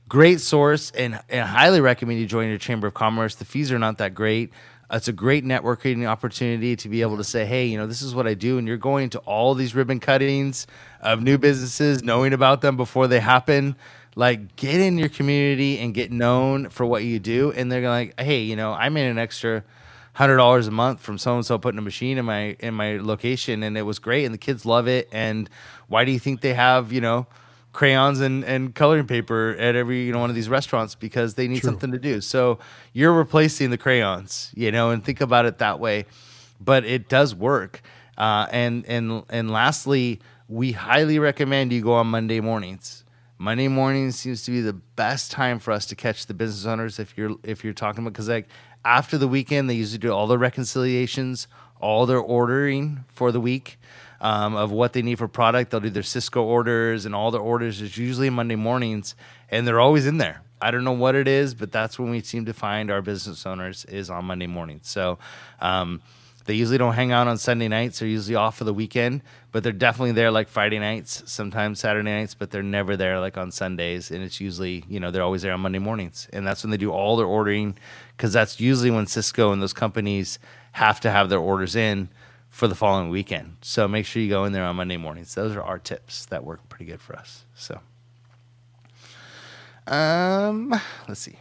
[0.08, 3.34] great source and, and highly recommend you join your chamber of commerce.
[3.34, 4.52] The fees are not that great
[4.90, 8.14] it's a great networking opportunity to be able to say, hey, you know, this is
[8.14, 8.58] what I do.
[8.58, 10.66] And you're going to all these ribbon cuttings
[11.00, 13.76] of new businesses, knowing about them before they happen.
[14.16, 17.52] Like, get in your community and get known for what you do.
[17.52, 19.62] And they're like, hey, you know, I made an extra
[20.18, 22.98] hundred dollars a month from so and so putting a machine in my in my
[22.98, 25.08] location, and it was great, and the kids love it.
[25.12, 25.48] And
[25.86, 27.26] why do you think they have, you know?
[27.70, 31.46] crayons and, and coloring paper at every you know one of these restaurants because they
[31.46, 31.68] need True.
[31.70, 32.20] something to do.
[32.20, 32.58] So
[32.92, 36.06] you're replacing the crayons, you know, and think about it that way.
[36.60, 37.82] But it does work.
[38.16, 43.04] Uh, and and and lastly, we highly recommend you go on Monday mornings.
[43.40, 46.98] Monday mornings seems to be the best time for us to catch the business owners
[46.98, 48.48] if you're if you're talking about because like
[48.84, 51.48] after the weekend they usually do all the reconciliations,
[51.80, 53.78] all their ordering for the week
[54.20, 55.70] um, of what they need for product.
[55.70, 59.14] They'll do their Sysco orders and all their orders is usually Monday mornings,
[59.50, 60.42] and they're always in there.
[60.60, 63.46] I don't know what it is, but that's when we seem to find our business
[63.46, 64.88] owners is on Monday mornings.
[64.88, 65.18] So
[65.60, 66.02] um,
[66.48, 67.98] they usually don't hang out on Sunday nights.
[67.98, 69.20] They're usually off for the weekend,
[69.52, 73.36] but they're definitely there like Friday nights, sometimes Saturday nights, but they're never there like
[73.36, 74.10] on Sundays.
[74.10, 76.26] And it's usually, you know, they're always there on Monday mornings.
[76.32, 77.76] And that's when they do all their ordering
[78.16, 80.38] because that's usually when Sysco and those companies
[80.72, 82.08] have to have their orders in
[82.48, 83.58] for the following weekend.
[83.60, 85.34] So make sure you go in there on Monday mornings.
[85.34, 87.44] Those are our tips that work pretty good for us.
[87.56, 87.78] So,
[89.86, 90.70] um,
[91.06, 91.36] let's see.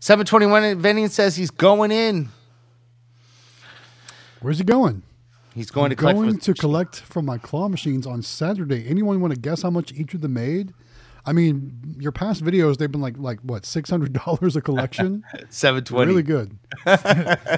[0.00, 2.28] 721 Vending says he's going in.
[4.42, 5.02] Where's he going?
[5.54, 8.86] He's going I'm to collect going to collect from my claw machines on Saturday.
[8.88, 10.72] Anyone want to guess how much each of them made?
[11.24, 15.24] I mean, your past videos they've been like like what six hundred dollars a collection.
[15.50, 16.58] seven twenty, really good.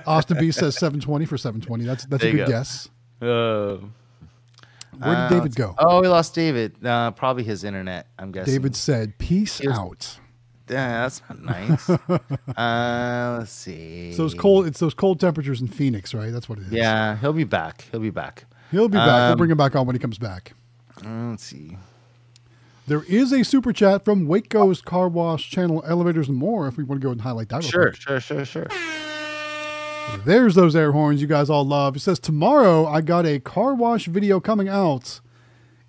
[0.06, 1.84] Austin B says seven twenty for seven twenty.
[1.84, 2.52] That's that's there a good go.
[2.52, 2.88] guess.
[3.22, 3.76] Uh,
[4.98, 5.74] Where did uh, David go?
[5.78, 6.84] Oh, we lost David.
[6.84, 8.08] Uh, probably his internet.
[8.18, 8.52] I'm guessing.
[8.52, 10.18] David said, "Peace was, out."
[10.68, 11.90] Yeah, that's not nice.
[12.56, 14.12] uh, let's see.
[14.12, 14.66] So it's cold.
[14.66, 16.32] It's those cold temperatures in Phoenix, right?
[16.32, 16.72] That's what it is.
[16.72, 17.86] Yeah, he'll be back.
[17.90, 18.46] He'll be back.
[18.70, 19.08] He'll be back.
[19.08, 20.54] Um, we'll bring him back on when he comes back.
[21.04, 21.76] Uh, let's see.
[22.86, 26.66] There is a super chat from Waco's Car Wash Channel, Elevators and More.
[26.66, 28.66] If we want to go and highlight that, sure, sure, sure, sure.
[30.24, 31.96] There's those air horns you guys all love.
[31.96, 35.20] It says tomorrow I got a car wash video coming out.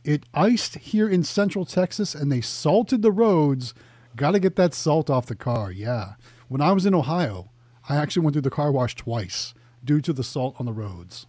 [0.03, 3.73] It iced here in Central Texas and they salted the roads.
[4.15, 5.71] Got to get that salt off the car.
[5.71, 6.13] Yeah.
[6.47, 7.49] When I was in Ohio,
[7.89, 9.53] I actually went through the car wash twice
[9.83, 11.25] due to the salt on the roads.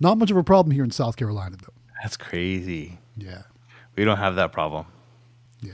[0.00, 1.72] Not much of a problem here in South Carolina, though.
[2.02, 2.98] That's crazy.
[3.16, 3.42] Yeah.
[3.96, 4.86] We don't have that problem.
[5.60, 5.72] Yeah.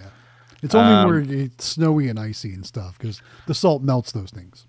[0.62, 4.30] It's only um, where it's snowy and icy and stuff because the salt melts those
[4.30, 4.66] things.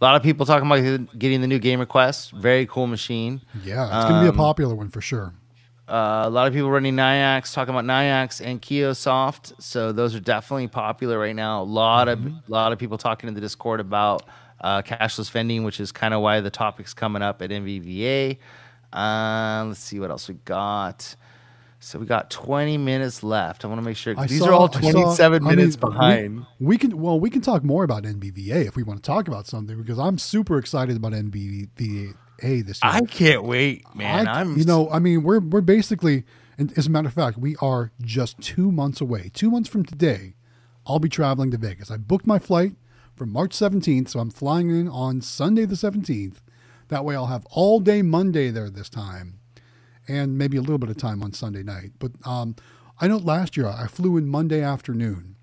[0.00, 2.32] A lot of people talking about getting the new Game Quest.
[2.32, 3.40] Very cool machine.
[3.64, 5.34] Yeah, it's going to be a um, popular one for sure.
[5.90, 9.60] Uh, a lot of people running Nayax, talking about Nayax and Kiosoft.
[9.60, 11.62] So those are definitely popular right now.
[11.62, 12.28] A lot mm-hmm.
[12.28, 14.22] of a lot of people talking in the Discord about
[14.60, 18.38] uh, cashless vending, which is kind of why the topic's coming up at NBVA.
[18.92, 21.16] Uh, let's see what else we got.
[21.80, 23.64] So we got 20 minutes left.
[23.64, 26.46] I want to make sure these saw, are all 27 saw, minutes I mean, behind.
[26.60, 29.26] We, we, can well, we can talk more about NBVA if we want to talk
[29.26, 32.92] about something because I'm super excited about NBVA this year.
[32.92, 34.26] I can't wait, man.
[34.26, 36.24] I, am you know, I mean, we're we're basically,
[36.76, 39.30] as a matter of fact, we are just two months away.
[39.32, 40.34] Two months from today,
[40.86, 41.90] I'll be traveling to Vegas.
[41.90, 42.72] I booked my flight
[43.14, 46.36] for March 17th, so I'm flying in on Sunday the 17th.
[46.88, 49.40] That way, I'll have all day Monday there this time
[50.08, 51.92] and maybe a little bit of time on Sunday night.
[51.98, 52.56] But um,
[53.00, 55.36] I know last year I flew in Monday afternoon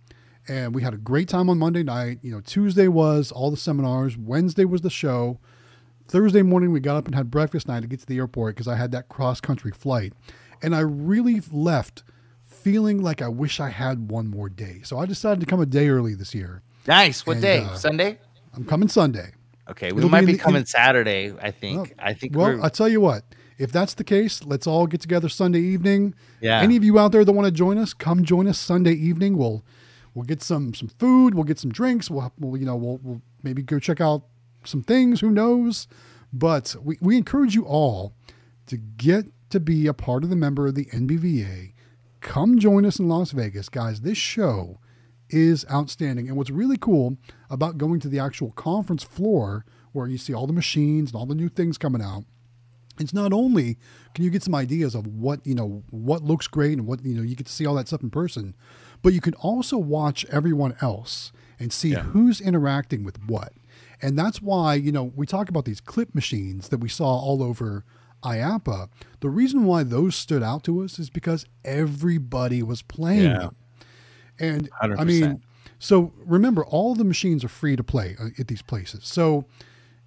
[0.47, 2.19] and we had a great time on Monday night.
[2.21, 5.39] You know, Tuesday was all the seminars, Wednesday was the show.
[6.07, 8.67] Thursday morning, we got up and had breakfast night to get to the airport because
[8.67, 10.13] I had that cross country flight.
[10.61, 12.03] And I really left
[12.45, 14.81] feeling like I wish I had one more day.
[14.83, 16.63] So I decided to come a day early this year.
[16.87, 17.25] Nice.
[17.25, 17.59] What and, day?
[17.59, 18.19] Uh, Sunday?
[18.53, 19.33] I'm coming Sunday.
[19.69, 21.33] Okay, we It'll might be, be coming in, Saturday.
[21.41, 21.77] I think.
[21.77, 22.35] Well, I think.
[22.35, 23.23] Well, I tell you what.
[23.57, 26.13] If that's the case, let's all get together Sunday evening.
[26.41, 26.61] Yeah.
[26.61, 29.37] Any of you out there that want to join us, come join us Sunday evening.
[29.37, 29.65] We'll
[30.13, 31.35] we'll get some some food.
[31.35, 32.09] We'll get some drinks.
[32.09, 34.23] We'll, we'll you know we'll, we'll maybe go check out
[34.67, 35.21] some things.
[35.21, 35.87] Who knows?
[36.31, 38.13] But we, we encourage you all
[38.67, 41.73] to get to be a part of the member of the NBVA,
[42.21, 44.01] come join us in Las Vegas, guys.
[44.01, 44.79] This show
[45.29, 46.27] is outstanding.
[46.27, 47.17] And what's really cool
[47.49, 51.25] about going to the actual conference floor where you see all the machines and all
[51.25, 52.23] the new things coming out,
[52.99, 53.77] it's not only
[54.13, 57.15] can you get some ideas of what, you know, what looks great and what, you
[57.15, 58.55] know, you get to see all that stuff in person,
[59.01, 62.01] but you can also watch everyone else and see yeah.
[62.01, 63.53] who's interacting with what.
[64.01, 67.41] And that's why, you know, we talk about these clip machines that we saw all
[67.41, 67.83] over
[68.23, 68.89] IAAPA.
[69.19, 73.37] The reason why those stood out to us is because everybody was playing yeah.
[73.39, 73.55] them.
[74.39, 74.99] And 100%.
[74.99, 75.43] I mean,
[75.79, 79.05] so remember, all the machines are free to play uh, at these places.
[79.05, 79.45] So,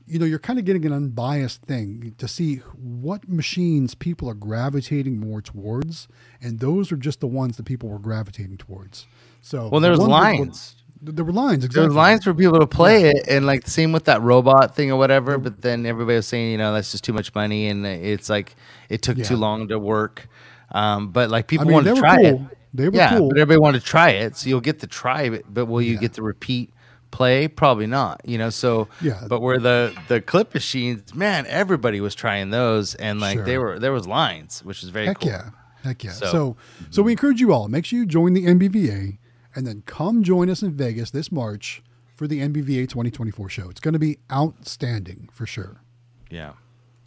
[0.07, 4.35] you know, you're kind of getting an unbiased thing to see what machines people are
[4.35, 6.09] gravitating more towards,
[6.43, 9.07] and those are just the ones that people were gravitating towards.
[9.41, 10.77] So, well, there's lines.
[11.03, 11.65] There were lines.
[11.65, 11.81] Exactly.
[11.81, 13.13] There were lines for people to play yeah.
[13.15, 15.39] it, and like the same with that robot thing or whatever.
[15.39, 18.55] But then everybody was saying, you know, that's just too much money, and it's like
[18.89, 19.25] it took yeah.
[19.25, 20.29] too long to work.
[20.73, 22.27] Um, but like people I mean, wanted to try cool.
[22.51, 22.59] it.
[22.73, 23.29] They were yeah, cool.
[23.29, 25.45] but everybody wanted to try it, so you'll get to try it.
[25.53, 26.01] But will you yeah.
[26.01, 26.73] get to repeat
[27.11, 27.49] play?
[27.49, 28.21] Probably not.
[28.25, 29.25] You know, so yeah.
[29.27, 33.45] But where the the clip machines, man, everybody was trying those, and like sure.
[33.45, 35.31] they were there was lines, which is very Heck cool.
[35.31, 35.51] yeah.
[35.83, 36.13] Heck yeah.
[36.13, 36.57] So, so,
[36.91, 37.69] so we encourage you all.
[37.69, 39.19] Make sure you join the NBVA,
[39.55, 41.83] and then come join us in Vegas this March
[42.17, 43.71] for the NBVA 2024 show.
[43.71, 45.83] It's going to be outstanding for sure.
[46.31, 46.53] Yeah.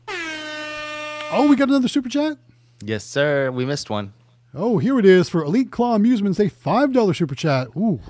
[0.08, 2.38] Oh, we got another super chat.
[2.84, 3.50] Yes, sir.
[3.52, 4.14] We missed one.
[4.54, 7.70] Oh, here it is for Elite Claw Amusements, a $5 super chat.
[7.76, 8.02] Ooh,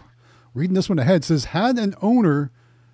[0.53, 2.51] reading this one ahead says, Had an owner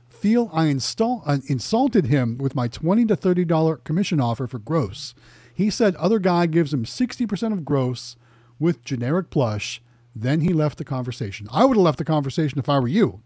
[0.08, 5.16] feel I install, uh, insulted him with my 20 to $30 commission offer for gross.
[5.54, 8.16] He said other guy gives him 60% of gross
[8.60, 9.82] with generic plush.
[10.16, 11.47] Then he left the conversation.
[11.51, 13.22] I would have left the conversation if I were you,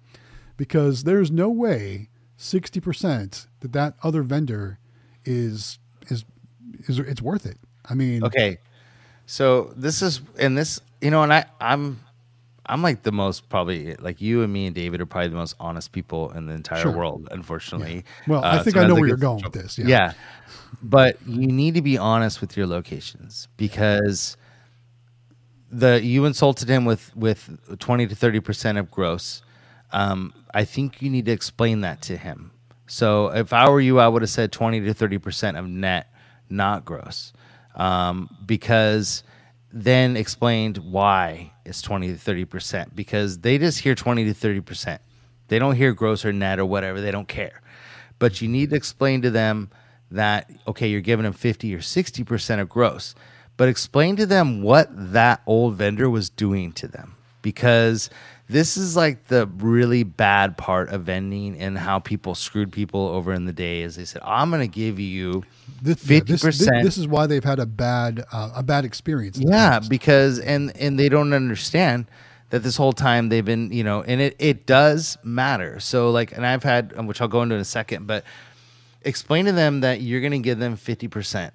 [0.58, 4.80] because there's no way 60% that that other vendor
[5.26, 5.80] is
[6.10, 6.26] is
[6.88, 7.58] is it's worth it.
[7.86, 8.58] I mean, okay.
[9.26, 12.00] So this is and this you know, and I I'm
[12.66, 15.56] I'm like the most probably like you and me and David are probably the most
[15.60, 16.92] honest people in the entire sure.
[16.92, 17.28] world.
[17.32, 18.02] Unfortunately, yeah.
[18.28, 19.78] well, uh, I think I know where you're going with this.
[19.78, 19.86] Yeah.
[19.88, 20.14] yeah,
[20.82, 24.38] but you need to be honest with your locations because
[25.74, 27.50] the you insulted him with with
[27.80, 29.42] twenty to thirty percent of gross.
[29.92, 32.52] Um, I think you need to explain that to him.
[32.88, 36.12] So if I were you, I would have said twenty to thirty percent of net,
[36.50, 37.34] not gross
[37.76, 39.24] um, because
[39.72, 45.00] then explained why it's 20 to 30% because they just hear 20 to 30%.
[45.48, 47.02] They don't hear gross or net or whatever.
[47.02, 47.62] They don't care.
[48.20, 49.72] But you need to explain to them
[50.12, 53.16] that, okay, you're giving them 50 or 60% of gross.
[53.56, 58.10] But explain to them what that old vendor was doing to them because
[58.50, 63.32] this is like the really bad part of vending and how people screwed people over
[63.32, 65.44] in the day is they said i'm going to give you
[65.84, 66.84] fifty percent.
[66.84, 69.38] This, is why they've had a bad uh, a bad experience.
[69.38, 72.08] Yeah, because and and they don't understand
[72.50, 75.80] that this whole time they've been you know, and it it does matter.
[75.80, 78.24] So like, and I've had which I'll go into in a second, but
[79.02, 81.54] explain to them that you're going to give them fifty percent,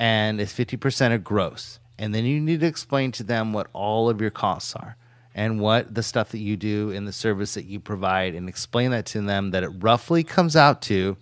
[0.00, 3.68] and it's fifty percent of gross, and then you need to explain to them what
[3.72, 4.96] all of your costs are
[5.34, 8.90] and what the stuff that you do and the service that you provide and explain
[8.90, 11.16] that to them that it roughly comes out to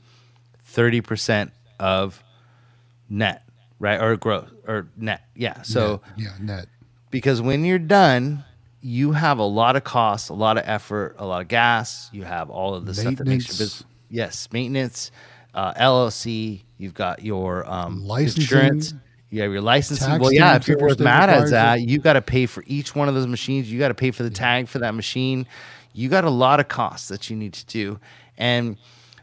[0.72, 2.22] 30% of
[3.09, 3.43] net,
[3.79, 4.01] right?
[4.01, 5.22] Or gross or net.
[5.35, 5.62] Yeah.
[5.62, 6.26] So, net.
[6.26, 6.66] yeah, net.
[7.11, 8.45] Because when you're done,
[8.81, 12.09] you have a lot of costs, a lot of effort, a lot of gas.
[12.12, 13.85] You have all of the stuff that makes your business.
[14.11, 15.11] Yes, maintenance,
[15.55, 16.62] uh, LLC.
[16.79, 18.43] You've got your um, licensing.
[18.43, 18.95] insurance.
[19.31, 20.18] You have your licensing.
[20.20, 23.09] Well, yeah, if you're with mad at that, you got to pay for each one
[23.09, 23.70] of those machines.
[23.70, 25.47] You got to pay for the tag for that machine.
[25.93, 28.01] You got a lot of costs that you need to do,
[28.39, 28.79] and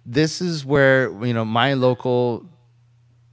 [0.06, 2.46] this is where you know my local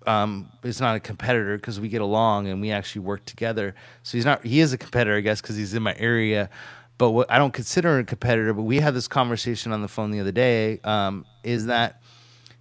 [0.07, 3.75] um, is not a competitor because we get along and we actually work together.
[4.03, 4.45] So he's not.
[4.45, 6.49] He is a competitor, I guess, because he's in my area.
[6.97, 8.55] But what I don't consider a competitor.
[8.55, 10.81] But we had this conversation on the phone the other day.
[10.85, 12.01] Um, is that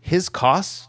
[0.02, 0.88] his costs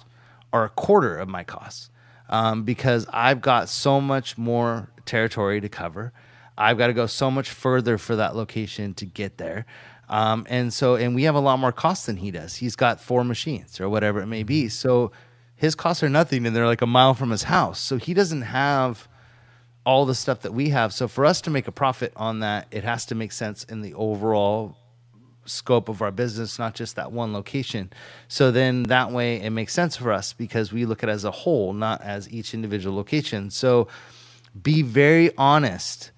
[0.53, 1.91] are a quarter of my costs
[2.29, 6.13] um, because I've got so much more territory to cover.
[6.57, 9.67] I've got to go so much further for that location to get there.
[10.09, 12.57] Um, and so, and we have a lot more costs than he does.
[12.57, 14.69] He's got four machines or whatever it may be.
[14.69, 15.13] So
[15.57, 17.79] his costs are nothing and they're like a mile from his house.
[17.81, 19.09] So he doesn't have
[19.85, 20.93] all the stuff that we have.
[20.93, 23.81] So for us to make a profit on that, it has to make sense in
[23.81, 24.77] the overall
[25.45, 27.93] scope of our business, not just that one location.
[28.29, 31.25] So then that way it makes sense for us because we look at it as
[31.25, 33.51] a whole, not as each individual location.
[33.51, 33.89] So
[34.63, 36.13] be very honest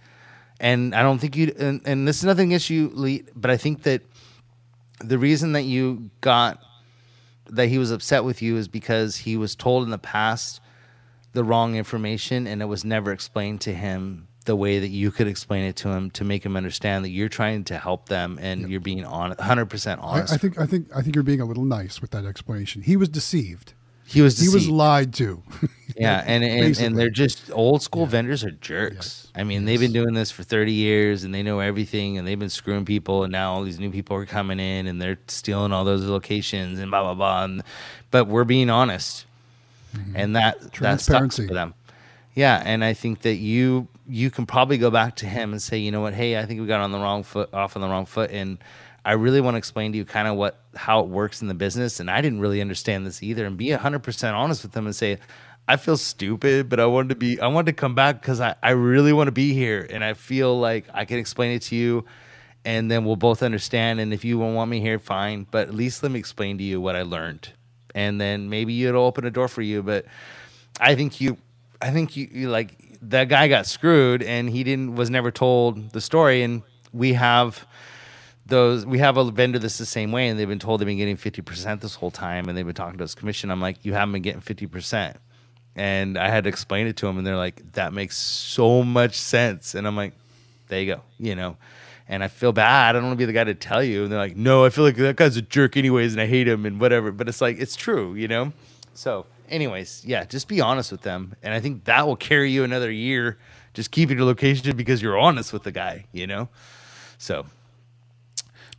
[0.61, 2.51] and I don't think you and, and this is nothing
[2.95, 4.03] Lee, but I think that
[5.01, 6.59] the reason that you got
[7.51, 10.61] that he was upset with you is because he was told in the past
[11.33, 15.27] the wrong information and it was never explained to him the way that you could
[15.27, 18.63] explain it to him to make him understand that you're trying to help them and
[18.63, 18.71] yep.
[18.71, 20.33] you're being on 100% honest.
[20.33, 22.83] I, I, think I think I think you're being a little nice with that explanation.
[22.83, 23.73] He was deceived.
[24.07, 24.53] He was deceived.
[24.53, 25.43] he was lied to.
[25.97, 28.09] yeah, and and, and they're just old school yeah.
[28.09, 28.95] vendors are jerks.
[28.95, 29.33] Yes.
[29.35, 29.67] I mean, yes.
[29.67, 32.85] they've been doing this for 30 years and they know everything and they've been screwing
[32.85, 36.05] people and now all these new people are coming in and they're stealing all those
[36.05, 37.45] locations and blah blah blah.
[37.45, 37.63] And,
[38.11, 39.25] but we're being honest.
[39.97, 40.17] Mm-hmm.
[40.17, 41.73] And that transparency for them.
[42.35, 45.79] Yeah, and I think that you you can probably go back to him and say,
[45.79, 47.89] you know what, hey, I think we got on the wrong foot, off on the
[47.89, 48.59] wrong foot, and
[49.05, 51.55] I really want to explain to you kind of what how it works in the
[51.55, 54.87] business, and I didn't really understand this either, and be hundred percent honest with them
[54.87, 55.19] and say,
[55.67, 58.55] I feel stupid, but I wanted to be, I wanted to come back because I
[58.63, 61.77] I really want to be here, and I feel like I can explain it to
[61.77, 62.05] you,
[62.65, 64.01] and then we'll both understand.
[64.01, 66.65] And if you won't want me here, fine, but at least let me explain to
[66.65, 67.53] you what I learned,
[67.95, 70.05] and then maybe it'll open a door for you, but.
[70.81, 71.39] I think you
[71.81, 75.91] I think you, you like that guy got screwed and he didn't was never told
[75.91, 76.43] the story.
[76.43, 77.67] And we have
[78.47, 80.99] those we have a vendor that's the same way and they've been told they've been
[80.99, 83.51] getting 50% this whole time and they've been talking to us commission.
[83.51, 85.17] I'm like you haven't been getting 50%
[85.77, 89.17] and i had to explain it to them and they're like that makes so much
[89.17, 89.75] sense.
[89.75, 90.13] And i'm like
[90.69, 91.57] there you go you know?
[92.07, 92.91] And i feel bad.
[92.91, 94.05] I don't want to be the guy to tell you.
[94.05, 96.47] And they're like no i feel like that guy's a jerk anyways and i hate
[96.47, 97.13] him and whatever.
[97.13, 98.53] But it's like it's true you know?
[98.93, 102.65] So anyways, yeah, just be honest with them, and I think that will carry you
[102.65, 103.39] another year.
[103.73, 106.49] Just keeping your location because you're honest with the guy, you know.
[107.19, 107.47] So,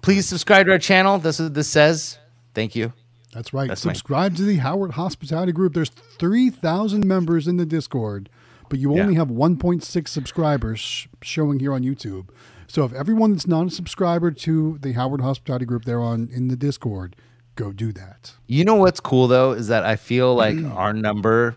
[0.02, 1.18] please subscribe to our channel.
[1.18, 2.18] This is this says.
[2.54, 2.94] Thank you.
[3.34, 3.68] That's right.
[3.68, 4.38] That's subscribe my...
[4.38, 5.74] to the Howard Hospitality Group.
[5.74, 8.30] There's three thousand members in the Discord,
[8.70, 9.20] but you only yeah.
[9.20, 12.30] have 1.6 subscribers sh- showing here on YouTube.
[12.68, 16.48] So if everyone that's not a subscriber to the Howard Hospitality Group, they're on in
[16.48, 17.16] the Discord
[17.56, 18.34] go do that.
[18.48, 21.56] You know what's cool though is that I feel like our number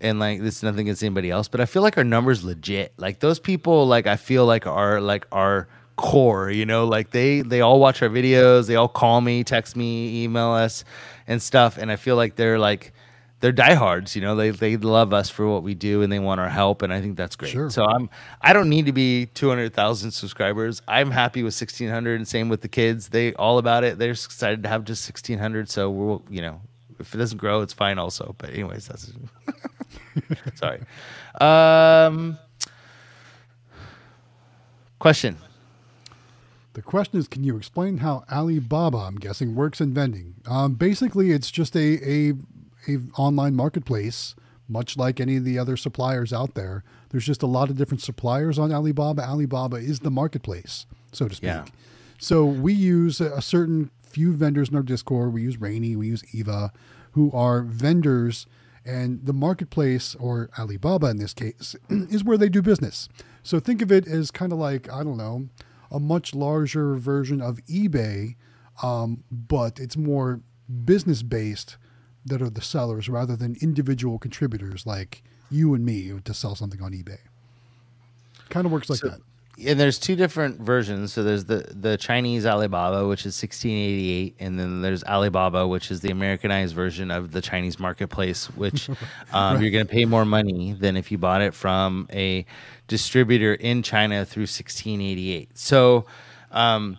[0.00, 2.92] and like this is nothing against anybody else, but I feel like our number's legit.
[2.96, 7.42] Like those people like I feel like are like our core, you know, like they
[7.42, 10.84] they all watch our videos, they all call me, text me, email us
[11.26, 12.92] and stuff and I feel like they're like
[13.44, 14.16] they're diehards.
[14.16, 16.80] You know, they they love us for what we do and they want our help,
[16.80, 17.52] and I think that's great.
[17.52, 17.68] Sure.
[17.68, 18.08] So I'm
[18.40, 20.80] I don't need to be two hundred thousand subscribers.
[20.88, 23.10] I'm happy with sixteen hundred, and same with the kids.
[23.10, 23.98] They all about it.
[23.98, 25.68] They're excited to have just sixteen hundred.
[25.68, 26.62] So we'll you know
[26.98, 28.34] if it doesn't grow, it's fine also.
[28.38, 29.12] But anyways, that's
[30.54, 30.80] sorry.
[31.38, 32.38] Um,
[34.98, 35.36] question.
[36.72, 40.34] The question is, can you explain how Alibaba, I'm guessing, works in vending?
[40.46, 42.32] Um, basically, it's just a, a
[42.88, 44.34] a online marketplace,
[44.68, 46.82] much like any of the other suppliers out there.
[47.10, 49.22] There's just a lot of different suppliers on Alibaba.
[49.22, 51.48] Alibaba is the marketplace, so to speak.
[51.48, 51.64] Yeah.
[52.18, 55.32] So we use a certain few vendors in our Discord.
[55.32, 56.72] We use Rainy, we use Eva,
[57.12, 58.46] who are vendors,
[58.84, 63.08] and the marketplace or Alibaba in this case is where they do business.
[63.42, 65.48] So think of it as kind of like I don't know,
[65.90, 68.36] a much larger version of eBay,
[68.82, 70.40] um, but it's more
[70.84, 71.76] business based
[72.24, 76.82] that are the sellers rather than individual contributors like you and me to sell something
[76.82, 77.18] on eBay.
[78.48, 79.20] Kind of works like so, that.
[79.64, 81.12] And there's two different versions.
[81.12, 86.00] So there's the the Chinese Alibaba, which is 1688, and then there's Alibaba, which is
[86.00, 88.96] the Americanized version of the Chinese marketplace, which um,
[89.32, 89.60] right.
[89.62, 92.44] you're going to pay more money than if you bought it from a
[92.88, 95.56] distributor in China through 1688.
[95.56, 96.06] So.
[96.50, 96.98] Um,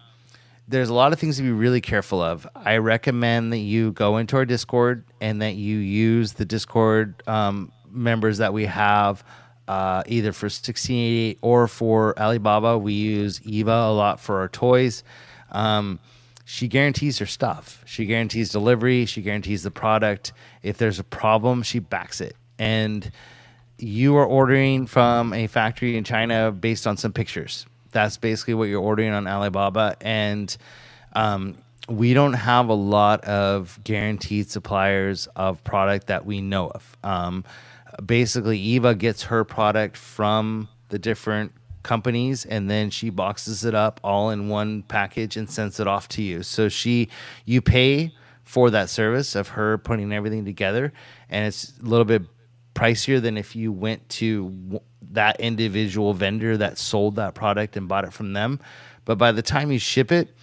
[0.67, 2.47] there's a lot of things to be really careful of.
[2.55, 7.71] I recommend that you go into our Discord and that you use the Discord um,
[7.89, 9.23] members that we have
[9.67, 12.77] uh, either for 1688 or for Alibaba.
[12.77, 15.03] We use Eva a lot for our toys.
[15.51, 15.99] Um,
[16.45, 17.83] she guarantees her stuff.
[17.85, 19.05] She guarantees delivery.
[19.05, 20.33] She guarantees the product.
[20.61, 22.35] If there's a problem, she backs it.
[22.59, 23.11] And
[23.77, 27.65] you are ordering from a factory in China based on some pictures
[27.95, 29.95] that's basically what you're ordering on Alibaba.
[30.01, 30.55] And
[31.13, 36.97] um, we don't have a lot of guaranteed suppliers of product that we know of.
[37.05, 37.45] Um,
[38.05, 44.01] basically, Eva gets her product from the different companies and then she boxes it up
[44.03, 46.43] all in one package and sends it off to you.
[46.43, 47.07] So she,
[47.45, 50.91] you pay for that service of her putting everything together,
[51.29, 52.23] and it's a little bit
[52.73, 54.81] pricier than if you went to
[55.15, 58.59] that individual vendor that sold that product and bought it from them.
[59.05, 60.35] But by the time you ship it,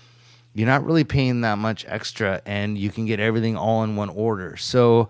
[0.55, 4.11] you're not really paying that much extra and you can get everything all in one
[4.11, 4.57] order.
[4.57, 5.09] So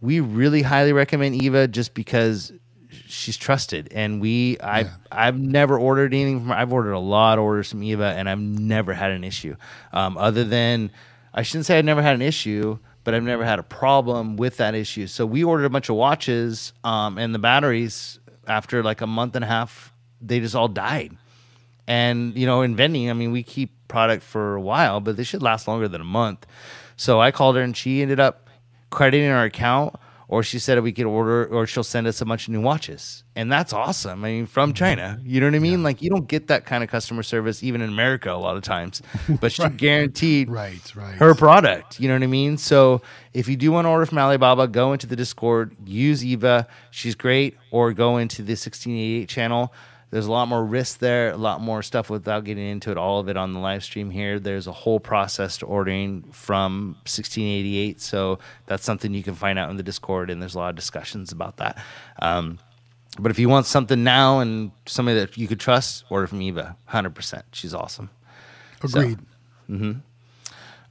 [0.00, 2.52] we really highly recommend Eva just because
[3.06, 4.90] she's trusted and we I yeah.
[5.10, 6.52] I've never ordered anything from.
[6.52, 9.56] I've ordered a lot of orders from Eva and I've never had an issue.
[9.92, 10.90] Um, other than
[11.32, 14.58] I shouldn't say I've never had an issue, but I've never had a problem with
[14.58, 15.06] that issue.
[15.06, 19.34] So we ordered a bunch of watches, um, and the batteries after like a month
[19.36, 21.16] and a half, they just all died.
[21.86, 25.24] And you know, in vending, I mean, we keep product for a while, but they
[25.24, 26.46] should last longer than a month.
[26.96, 28.48] So I called her, and she ended up
[28.90, 29.96] crediting our account
[30.34, 33.22] or she said we could order or she'll send us a bunch of new watches.
[33.36, 34.24] And that's awesome.
[34.24, 35.20] I mean from china.
[35.22, 35.78] You know what i mean?
[35.78, 35.84] Yeah.
[35.84, 38.64] like you don't get that kind of customer service even in america a lot of
[38.64, 39.00] times.
[39.40, 39.76] But she right.
[39.76, 41.14] guaranteed right, right.
[41.14, 42.00] her product.
[42.00, 42.58] You know what i mean?
[42.58, 43.00] So
[43.32, 46.66] if you do want to order from alibaba go into the discord use eva.
[46.90, 47.56] She's great.
[47.70, 49.72] Or go into the 1688 channel
[50.14, 53.18] there's a lot more risk there, a lot more stuff without getting into it, all
[53.18, 54.38] of it on the live stream here.
[54.38, 58.00] There's a whole process to ordering from 1688.
[58.00, 60.76] So that's something you can find out in the Discord, and there's a lot of
[60.76, 61.82] discussions about that.
[62.20, 62.60] Um,
[63.18, 66.76] but if you want something now and somebody that you could trust, order from Eva.
[66.90, 67.42] 100%.
[67.50, 68.08] She's awesome.
[68.84, 69.18] Agreed.
[69.18, 69.92] So, mm-hmm.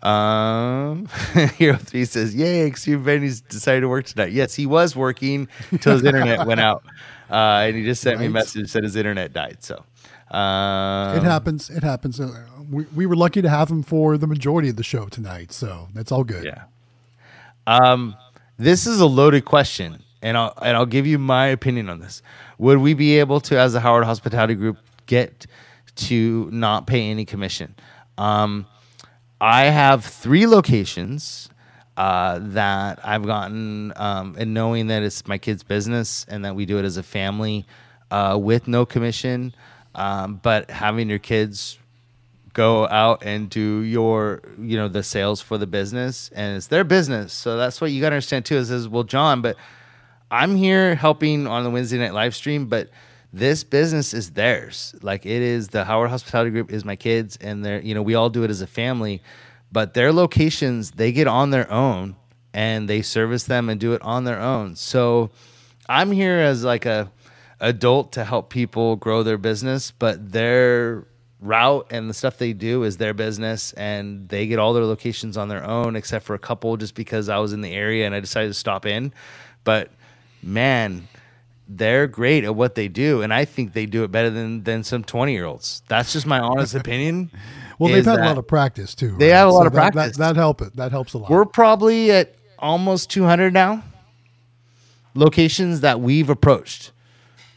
[0.06, 1.08] Um,
[1.58, 5.48] Hero Three says, "Yay, Xtreme Vending's decided to work tonight." Yes, he was working
[5.80, 6.84] till his internet went out.
[7.34, 8.22] Uh, and he just sent right.
[8.22, 9.58] me a message that said his internet died.
[9.64, 9.84] So
[10.30, 11.72] um, it happens.
[11.72, 12.20] It happens.
[12.20, 15.52] Uh, we, we were lucky to have him for the majority of the show tonight.
[15.52, 16.46] So that's all good.
[16.46, 16.66] Yeah.
[17.66, 18.16] Um,
[18.60, 22.22] this is a loaded question, and I'll and I'll give you my opinion on this.
[22.60, 24.78] Would we be able to, as the Howard Hospitality Group,
[25.08, 25.48] get
[25.96, 27.74] to not pay any commission?
[28.20, 28.68] Um,
[29.42, 31.50] I have three locations
[31.98, 36.66] uh, that I've gotten, um, and knowing that it's my kid's business and that we
[36.66, 37.66] do it as a family
[38.12, 39.54] uh, with no commission,
[39.96, 41.78] um, but having your kids
[42.54, 46.84] go out and do your, you know, the sales for the business, and it's their
[46.84, 47.34] business.
[47.34, 48.58] So that's what you got to understand too.
[48.58, 49.58] Is, is well, John, but
[50.30, 52.90] I'm here helping on the Wednesday night live stream, but
[53.32, 54.96] this business is theirs.
[55.02, 58.16] Like it is the Howard Hospitality Group is my kids, and they're, you know, we
[58.16, 59.22] all do it as a family
[59.74, 62.16] but their locations they get on their own
[62.54, 64.76] and they service them and do it on their own.
[64.76, 65.32] So
[65.90, 67.12] I'm here as like a
[67.60, 71.08] adult to help people grow their business, but their
[71.40, 75.36] route and the stuff they do is their business and they get all their locations
[75.36, 78.14] on their own except for a couple just because I was in the area and
[78.14, 79.12] I decided to stop in.
[79.64, 79.92] But
[80.44, 81.08] man,
[81.68, 84.84] they're great at what they do and I think they do it better than than
[84.84, 85.82] some 20-year-olds.
[85.88, 87.32] That's just my honest opinion.
[87.80, 89.16] Well, they've had a lot of practice too.
[89.18, 89.38] They right?
[89.38, 90.18] have a lot so of that, practice.
[90.18, 90.76] That, that, help it.
[90.76, 91.30] That helps a lot.
[91.30, 93.84] We're probably at almost 200 now
[95.16, 96.92] locations that we've approached.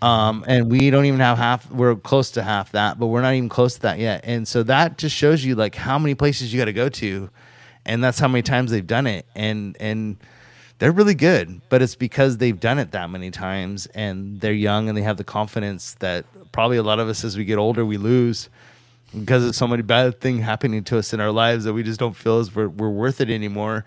[0.02, 1.70] Um, and we don't even have half.
[1.70, 4.22] We're close to half that, but we're not even close to that yet.
[4.24, 7.30] And so that just shows you like how many places you got to go to,
[7.86, 9.24] and that's how many times they've done it.
[9.34, 10.18] And and
[10.78, 14.90] they're really good, but it's because they've done it that many times, and they're young
[14.90, 17.84] and they have the confidence that probably a lot of us as we get older
[17.84, 18.48] we lose
[19.14, 22.00] because of so many bad thing happening to us in our lives that we just
[22.00, 23.84] don't feel as we're, we're worth it anymore.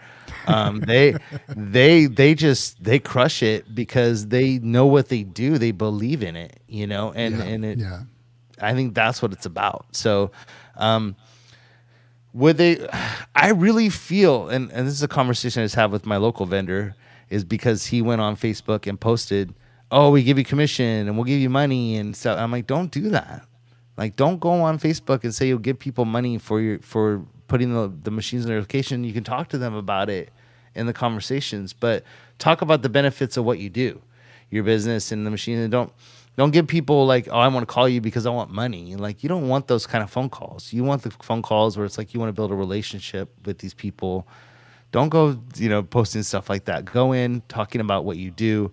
[0.47, 1.15] Um, they
[1.49, 5.57] they they just they crush it because they know what they do.
[5.57, 7.77] They believe in it, you know, and yeah, and it.
[7.79, 8.01] Yeah.
[8.61, 9.85] I think that's what it's about.
[9.93, 10.31] So,
[10.75, 11.15] um,
[12.33, 12.85] would they?
[13.35, 16.45] I really feel, and and this is a conversation I just have with my local
[16.45, 16.95] vendor,
[17.29, 19.53] is because he went on Facebook and posted,
[19.91, 22.91] "Oh, we give you commission and we'll give you money and stuff." I'm like, don't
[22.91, 23.45] do that
[23.99, 27.73] like, don't go on Facebook and say you'll give people money for your for putting
[27.73, 29.03] the, the machines in their location.
[29.03, 30.31] You can talk to them about it
[30.73, 32.05] in the conversations, but
[32.37, 34.01] talk about the benefits of what you do,
[34.51, 35.57] your business and the machine.
[35.57, 35.91] And don't
[36.37, 38.95] don't give people like, oh, I want to call you because I want money.
[38.95, 40.71] Like, you don't want those kind of phone calls.
[40.71, 43.57] You want the phone calls where it's like you want to build a relationship with
[43.57, 44.25] these people.
[44.93, 46.85] Don't go, you know, posting stuff like that.
[46.85, 48.71] Go in talking about what you do.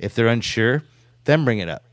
[0.00, 0.82] If they're unsure,
[1.26, 1.84] then bring it up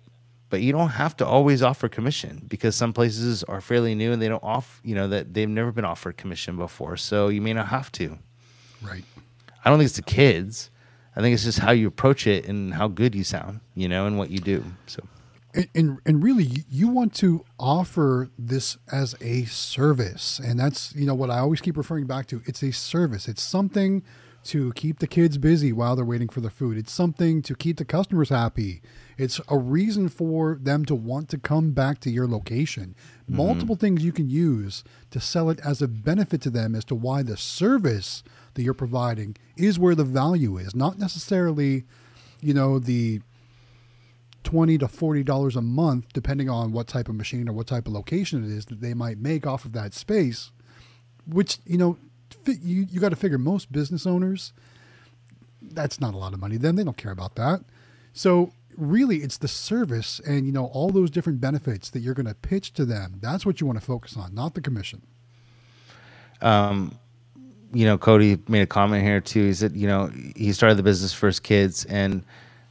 [0.52, 4.22] but you don't have to always offer commission because some places are fairly new and
[4.22, 7.54] they don't off you know that they've never been offered commission before so you may
[7.54, 8.20] not have to.
[8.84, 9.06] Right.
[9.64, 10.70] I don't think it's the kids.
[11.16, 14.06] I think it's just how you approach it and how good you sound you know
[14.06, 15.02] and what you do so.
[15.54, 21.06] And, and, and really you want to offer this as a service and that's you
[21.06, 22.42] know what i always keep referring back to.
[22.46, 23.28] It's a service.
[23.28, 24.04] It's something
[24.44, 26.78] to keep the kids busy while they're waiting for the food.
[26.78, 28.82] It's something to keep the customers happy
[29.22, 32.96] it's a reason for them to want to come back to your location.
[33.24, 33.38] Mm-hmm.
[33.38, 36.96] Multiple things you can use to sell it as a benefit to them as to
[36.96, 38.24] why the service
[38.56, 41.84] that you're providing is where the value is, not necessarily,
[42.42, 43.22] you know, the
[44.44, 47.86] 20 to 40 dollars a month depending on what type of machine or what type
[47.86, 50.50] of location it is that they might make off of that space
[51.28, 51.96] which you know
[52.48, 54.52] you, you got to figure most business owners
[55.62, 57.62] that's not a lot of money then they don't care about that
[58.14, 58.52] so
[58.82, 62.36] really it's the service and you know all those different benefits that you're going to
[62.36, 65.02] pitch to them that's what you want to focus on not the commission
[66.42, 66.98] um
[67.74, 69.46] you know, Cody made a comment here too.
[69.46, 72.24] He said, you know, he started the business for his kids, and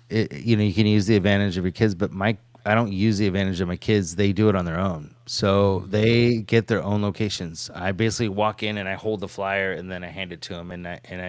[0.09, 2.37] it, you know, you can use the advantage of your kids, but my
[2.67, 4.17] I don't use the advantage of my kids.
[4.17, 5.15] They do it on their own.
[5.25, 7.71] So they get their own locations.
[7.75, 10.55] I basically walk in and I hold the flyer and then I hand it to
[10.55, 11.23] them and I and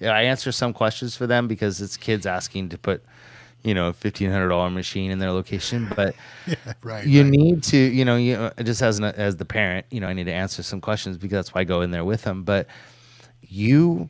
[0.00, 3.04] I I answer some questions for them because it's kids asking to put
[3.66, 6.14] you know, fifteen hundred dollar machine in their location, but
[6.46, 7.30] yeah, right, you right.
[7.30, 10.12] need to, you know, you uh, just as an, as the parent, you know, I
[10.12, 12.44] need to answer some questions because that's why I go in there with them.
[12.44, 12.68] But
[13.42, 14.08] you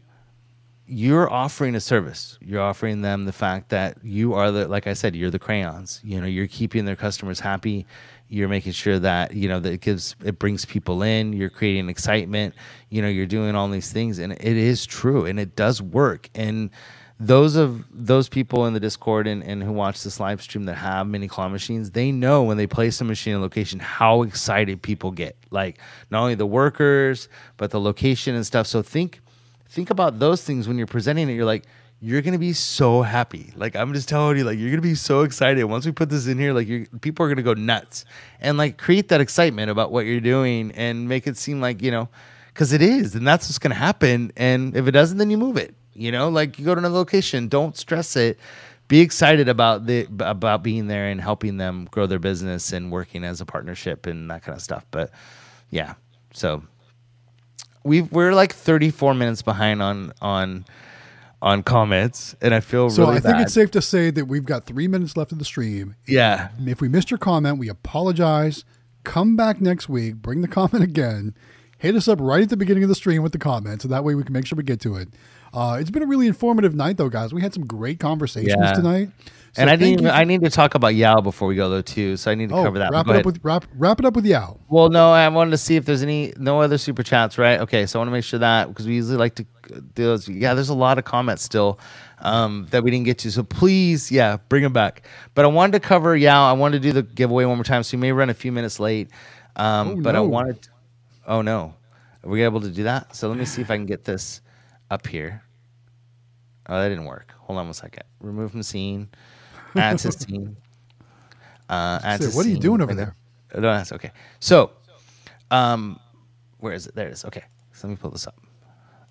[0.89, 2.39] you're offering a service.
[2.41, 6.01] You're offering them the fact that you are the, like I said, you're the crayons.
[6.05, 7.87] You know, you're keeping their customers happy.
[8.29, 11.33] You're making sure that you know that it gives, it brings people in.
[11.33, 12.55] You're creating excitement.
[12.91, 16.29] You know, you're doing all these things, and it is true, and it does work.
[16.35, 16.71] And
[17.19, 20.75] those of those people in the Discord and, and who watch this live stream that
[20.75, 24.83] have mini claw machines, they know when they place a machine in location how excited
[24.83, 25.37] people get.
[25.51, 25.79] Like
[26.11, 28.67] not only the workers, but the location and stuff.
[28.67, 29.21] So think
[29.67, 31.35] think about those things when you're presenting it.
[31.35, 31.64] You're like,
[32.01, 33.51] you're gonna be so happy.
[33.57, 36.27] Like I'm just telling you, like you're gonna be so excited once we put this
[36.27, 36.53] in here.
[36.53, 38.05] Like you people are gonna go nuts
[38.41, 41.91] and like create that excitement about what you're doing and make it seem like you
[41.91, 42.11] know,
[42.49, 44.33] because it is, and that's what's gonna happen.
[44.37, 45.75] And if it doesn't, then you move it.
[45.97, 47.49] You know, like you go to another location.
[47.49, 48.38] Don't stress it.
[48.88, 53.24] Be excited about the about being there and helping them grow their business and working
[53.24, 54.86] as a partnership and that kind of stuff.
[54.90, 55.11] But
[55.70, 55.94] yeah,
[56.32, 56.62] so
[57.82, 60.66] we we're like 34 minutes behind on on
[61.42, 63.03] on comments, and I feel so.
[63.03, 63.42] Really I think bad.
[63.42, 65.94] it's safe to say that we've got three minutes left of the stream.
[66.07, 66.49] Yeah.
[66.66, 68.64] If we missed your comment, we apologize.
[69.05, 70.16] Come back next week.
[70.16, 71.34] Bring the comment again.
[71.78, 74.03] Hit us up right at the beginning of the stream with the comment, so that
[74.03, 75.09] way we can make sure we get to it.
[75.57, 77.33] Uh, it's been a really informative night, though, guys.
[77.33, 78.73] We had some great conversations Yeah.
[78.75, 79.09] tonight.
[79.55, 81.71] So and I need you for- I need to talk about YEOW before we go
[81.71, 82.19] though too.
[82.19, 82.91] So I need to oh, cover that.
[82.93, 84.59] Wrap it up with wrap, wrap it up with YEOW.
[84.69, 87.59] Well, no, I wanted to see if there's any no other super chats, right?
[87.61, 89.47] Okay, so I want to make sure that because we usually like to
[89.95, 90.29] do those.
[90.29, 91.81] Yeah, there's a lot of comments still
[92.21, 93.33] um, that we didn't get to.
[93.33, 95.05] So please, yeah, bring them back.
[95.35, 96.51] But I wanted to cover YEOW.
[96.51, 98.53] I wanted to do the giveaway one more time, so we may run a few
[98.53, 99.09] minutes late.
[99.57, 100.25] Um, Oh, but I no.
[100.25, 100.69] wanted.
[101.27, 101.73] oh no,
[102.23, 103.17] are we able to do that?
[103.17, 104.43] So let me see if I can get this
[104.91, 105.41] up here.
[106.69, 107.33] Oh, that didn't work.
[107.41, 108.03] Hold on one second.
[108.21, 109.09] Remove from scene.
[109.77, 110.57] Add to scene.
[111.69, 113.14] Uh, add Say, to what are you doing over there?
[113.55, 114.11] No, that's okay.
[114.41, 114.73] So,
[115.51, 115.99] um,
[116.59, 116.95] where is it?
[116.95, 117.25] There it is.
[117.25, 117.43] Okay,
[117.73, 118.37] so let me pull this up,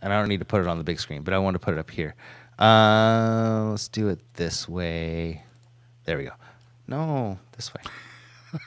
[0.01, 1.59] and I don't need to put it on the big screen, but I want to
[1.59, 2.15] put it up here.
[2.59, 5.43] Uh, let's do it this way.
[6.05, 6.31] There we go.
[6.87, 7.81] No, this way.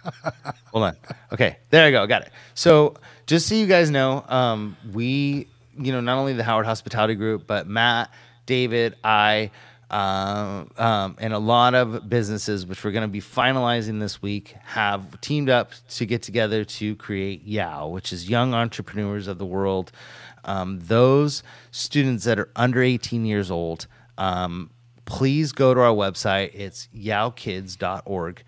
[0.72, 0.96] Hold on.
[1.32, 2.06] Okay, there I go.
[2.06, 2.32] Got it.
[2.54, 2.94] So,
[3.26, 5.46] just so you guys know, um, we,
[5.78, 8.10] you know, not only the Howard Hospitality Group, but Matt,
[8.48, 9.50] David, I,
[9.90, 14.56] um, um, and a lot of businesses, which we're going to be finalizing this week,
[14.64, 19.44] have teamed up to get together to create YEOW, which is Young Entrepreneurs of the
[19.44, 19.92] World.
[20.44, 23.86] Um, those students that are under 18 years old,
[24.16, 24.70] um,
[25.04, 26.52] please go to our website.
[26.54, 28.42] It's yeowkids.org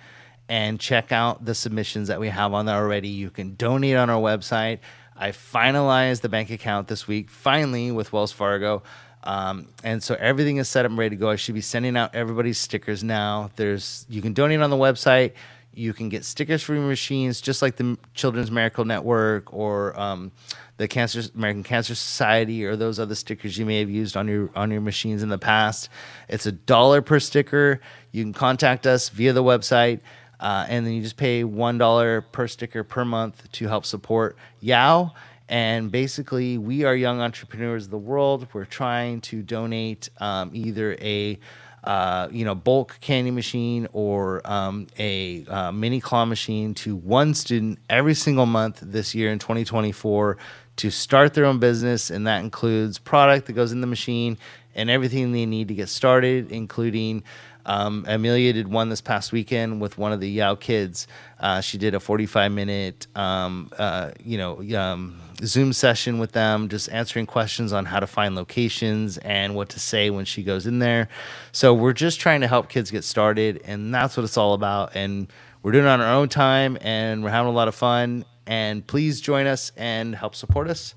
[0.49, 3.09] and check out the submissions that we have on there already.
[3.09, 4.79] You can donate on our website.
[5.15, 8.83] I finalized the bank account this week, finally, with Wells Fargo.
[9.23, 11.31] Um, and so everything is set up and ready to go.
[11.31, 13.51] I should be sending out everybody's stickers now.
[13.57, 15.33] There's you can donate on the website.
[15.73, 20.33] You can get stickers for your machines, just like the Children's Miracle Network or um,
[20.79, 24.51] the Cancer American Cancer Society or those other stickers you may have used on your
[24.57, 25.89] on your machines in the past.
[26.29, 27.81] It's a dollar per sticker.
[28.13, 30.01] You can contact us via the website.
[30.41, 34.37] Uh, and then you just pay one dollar per sticker per month to help support
[34.63, 35.13] YEOW.
[35.51, 38.47] And basically, we are young entrepreneurs of the world.
[38.53, 41.41] We're trying to donate um, either a
[41.83, 47.35] uh, you know bulk candy machine or um, a uh, mini claw machine to one
[47.35, 50.37] student every single month this year in 2024
[50.77, 54.39] to start their own business, and that includes product that goes in the machine
[54.77, 57.25] and everything they need to get started, including
[57.71, 61.07] um, Emelia did one this past weekend with one of the YEOW kids.
[61.39, 66.69] Uh, she did a 45 minute, um, uh, you know, um, Zoom session with them,
[66.69, 70.67] just answering questions on how to find locations and what to say when she goes
[70.67, 71.09] in there.
[71.53, 74.97] So we're just trying to help kids get started, and that's what it's all about.
[74.97, 78.25] And we're doing it on our own time, and we're having a lot of fun.
[78.49, 80.97] And please join us and help support us.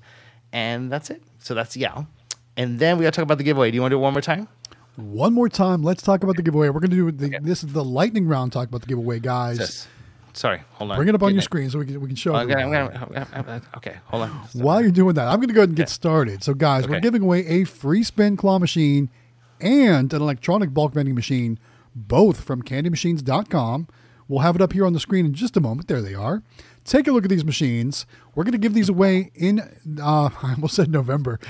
[0.52, 1.22] And that's it.
[1.38, 2.08] So that's YEOW.
[2.56, 3.70] And then we got to talk about the giveaway.
[3.70, 4.48] Do you want to do it one more time?
[4.96, 6.68] One more time, let's talk about the giveaway.
[6.68, 8.52] We're going to do the, this is the lightning round.
[8.52, 9.58] Talk about the giveaway, guys.
[9.58, 9.88] This.
[10.34, 10.96] Sorry, hold on.
[10.96, 12.34] Bring it up on Getting your screen so we can we can show.
[12.34, 14.30] Okay, gonna, gonna- okay, hold on.
[14.54, 16.42] While you're doing that, I'm going to go ahead and get started.
[16.42, 19.10] So, guys, we're giving away a free spin claw machine
[19.60, 21.58] and an electronic bulk vending machine,
[21.94, 23.86] both from candymachines.com.
[24.26, 25.86] We'll have it up here on the screen in just a moment.
[25.86, 26.42] There they are.
[26.84, 28.04] Take a look at these machines.
[28.34, 29.60] We're going to give these away in,
[30.00, 31.40] uh, I almost said November,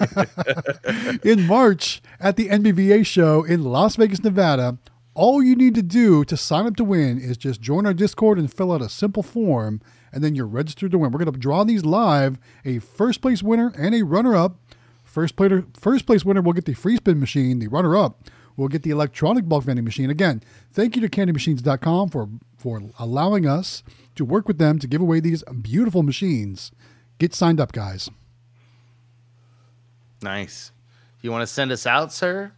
[1.24, 4.78] in March at the NBVA show in Las Vegas, Nevada.
[5.14, 8.38] All you need to do to sign up to win is just join our Discord
[8.38, 9.80] and fill out a simple form,
[10.12, 11.12] and then you're registered to win.
[11.12, 14.58] We're going to draw these live a first place winner and a runner up.
[15.04, 18.68] First, player, first place winner will get the free spin machine, the runner up will
[18.68, 20.10] get the electronic bulk vending machine.
[20.10, 20.42] Again,
[20.72, 23.82] thank you to candymachines.com for, for allowing us
[24.14, 26.72] to work with them to give away these beautiful machines.
[27.18, 28.10] Get signed up, guys.
[30.22, 30.72] Nice.
[31.20, 32.52] You want to send us out, sir?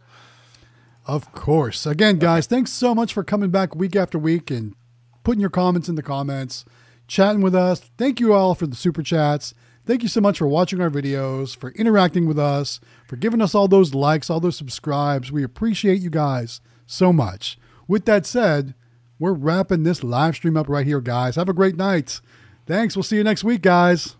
[1.05, 1.85] Of course.
[1.85, 2.55] Again, guys, okay.
[2.57, 4.75] thanks so much for coming back week after week and
[5.23, 6.65] putting your comments in the comments,
[7.07, 7.79] chatting with us.
[7.97, 9.53] Thank you all for the super chats.
[9.85, 13.55] Thank you so much for watching our videos, for interacting with us, for giving us
[13.55, 15.31] all those likes, all those subscribes.
[15.31, 17.57] We appreciate you guys so much.
[17.87, 18.73] With that said,
[19.19, 21.35] we're wrapping this live stream up right here, guys.
[21.35, 22.21] Have a great night.
[22.65, 22.95] Thanks.
[22.95, 24.15] We'll see you next week, guys.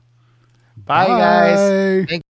[0.76, 1.18] Bye, Bye.
[1.18, 2.06] guys.
[2.08, 2.24] Thank